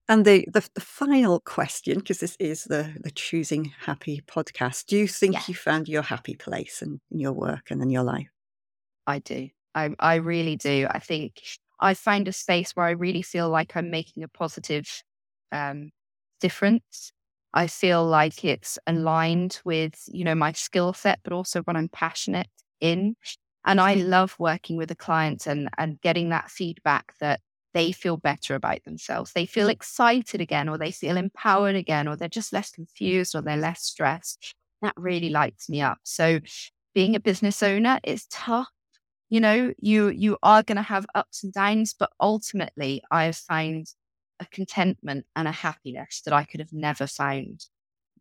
[0.09, 4.97] And the, the, the final question, because this is the the choosing happy podcast, do
[4.97, 5.43] you think yeah.
[5.47, 8.29] you found your happy place in, in your work and in your life?
[9.07, 9.49] I do.
[9.75, 10.87] I I really do.
[10.89, 11.41] I think
[11.79, 15.03] I find a space where I really feel like I'm making a positive
[15.51, 15.91] um,
[16.41, 17.12] difference
[17.53, 21.89] I feel like it's aligned with, you know, my skill set, but also what I'm
[21.89, 22.47] passionate
[22.79, 23.15] in.
[23.65, 24.09] And I mm-hmm.
[24.09, 27.39] love working with the clients and, and getting that feedback that
[27.73, 29.31] they feel better about themselves.
[29.33, 33.41] They feel excited again, or they feel empowered again, or they're just less confused, or
[33.41, 34.55] they're less stressed.
[34.81, 35.99] That really lights me up.
[36.03, 36.39] So
[36.93, 38.69] being a business owner is tough.
[39.29, 43.37] You know, you you are going to have ups and downs, but ultimately I have
[43.37, 43.87] found
[44.43, 47.65] a contentment and a happiness that I could have never found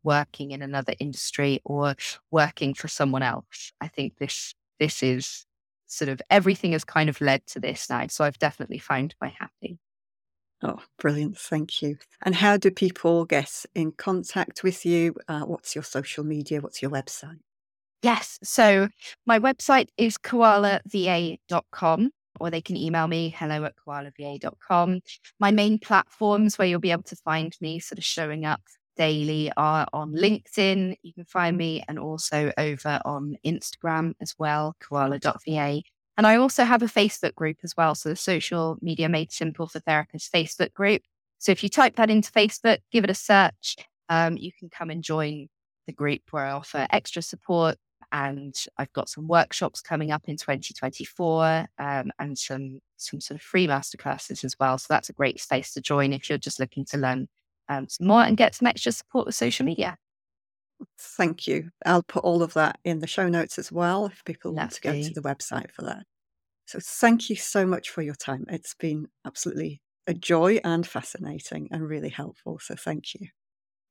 [0.03, 1.95] working in another industry or
[2.31, 3.73] working for someone else.
[3.81, 5.47] I think this this is
[5.87, 8.07] sort of everything has kind of led to this now.
[8.09, 9.79] So I've definitely found my happy.
[10.63, 11.39] Oh, brilliant.
[11.39, 11.99] Thank you.
[12.23, 15.15] And how do people get in contact with you?
[15.29, 16.61] Uh, what's your social media?
[16.61, 17.41] What's your website?
[18.03, 18.39] Yes.
[18.43, 18.89] So
[19.27, 22.11] my website is koalava.com
[22.43, 25.01] or they can email me hello at koalava.com.
[25.39, 28.61] My main platforms where you'll be able to find me sort of showing up
[28.97, 30.97] daily are on LinkedIn.
[31.03, 35.83] You can find me and also over on Instagram as well, koala.va.
[36.17, 37.95] And I also have a Facebook group as well.
[37.95, 41.03] So the Social Media Made Simple for Therapists Facebook group.
[41.39, 43.77] So if you type that into Facebook, give it a search,
[44.09, 45.47] um, you can come and join
[45.87, 47.77] the group where I offer extra support.
[48.13, 53.43] And I've got some workshops coming up in 2024 um, and some some sort of
[53.43, 54.79] free masterclasses as well.
[54.79, 57.29] So that's a great space to join if you're just looking to learn
[57.69, 59.97] um, some more and get some extra support with social media.
[60.99, 61.71] Thank you.
[61.87, 64.81] I'll put all of that in the show notes as well if people want to
[64.81, 66.05] go to the website for that.
[66.67, 68.47] So thank you so much for your time.
[68.49, 72.59] It's been absolutely a joy and fascinating and really helpful.
[72.61, 73.29] So thank you.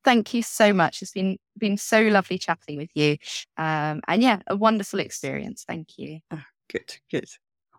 [0.04, 1.02] Thank you so much.
[1.02, 3.18] It's been been so lovely chatting with you.
[3.58, 5.64] Um, and yeah, a wonderful experience.
[5.68, 6.20] Thank you.
[6.32, 7.30] Oh, good, good.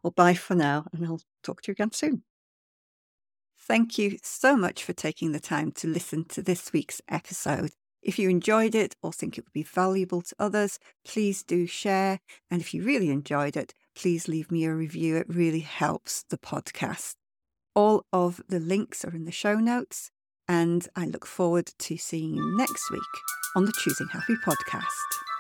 [0.03, 2.23] Well, bye for now, and I'll talk to you again soon.
[3.59, 7.71] Thank you so much for taking the time to listen to this week's episode.
[8.03, 12.19] If you enjoyed it or think it would be valuable to others, please do share.
[12.51, 15.17] And if you really enjoyed it, please leave me a review.
[15.17, 17.15] It really helps the podcast.
[17.75, 20.11] All of the links are in the show notes,
[20.49, 23.01] and I look forward to seeing you next week
[23.57, 25.32] on the Choosing Happy podcast.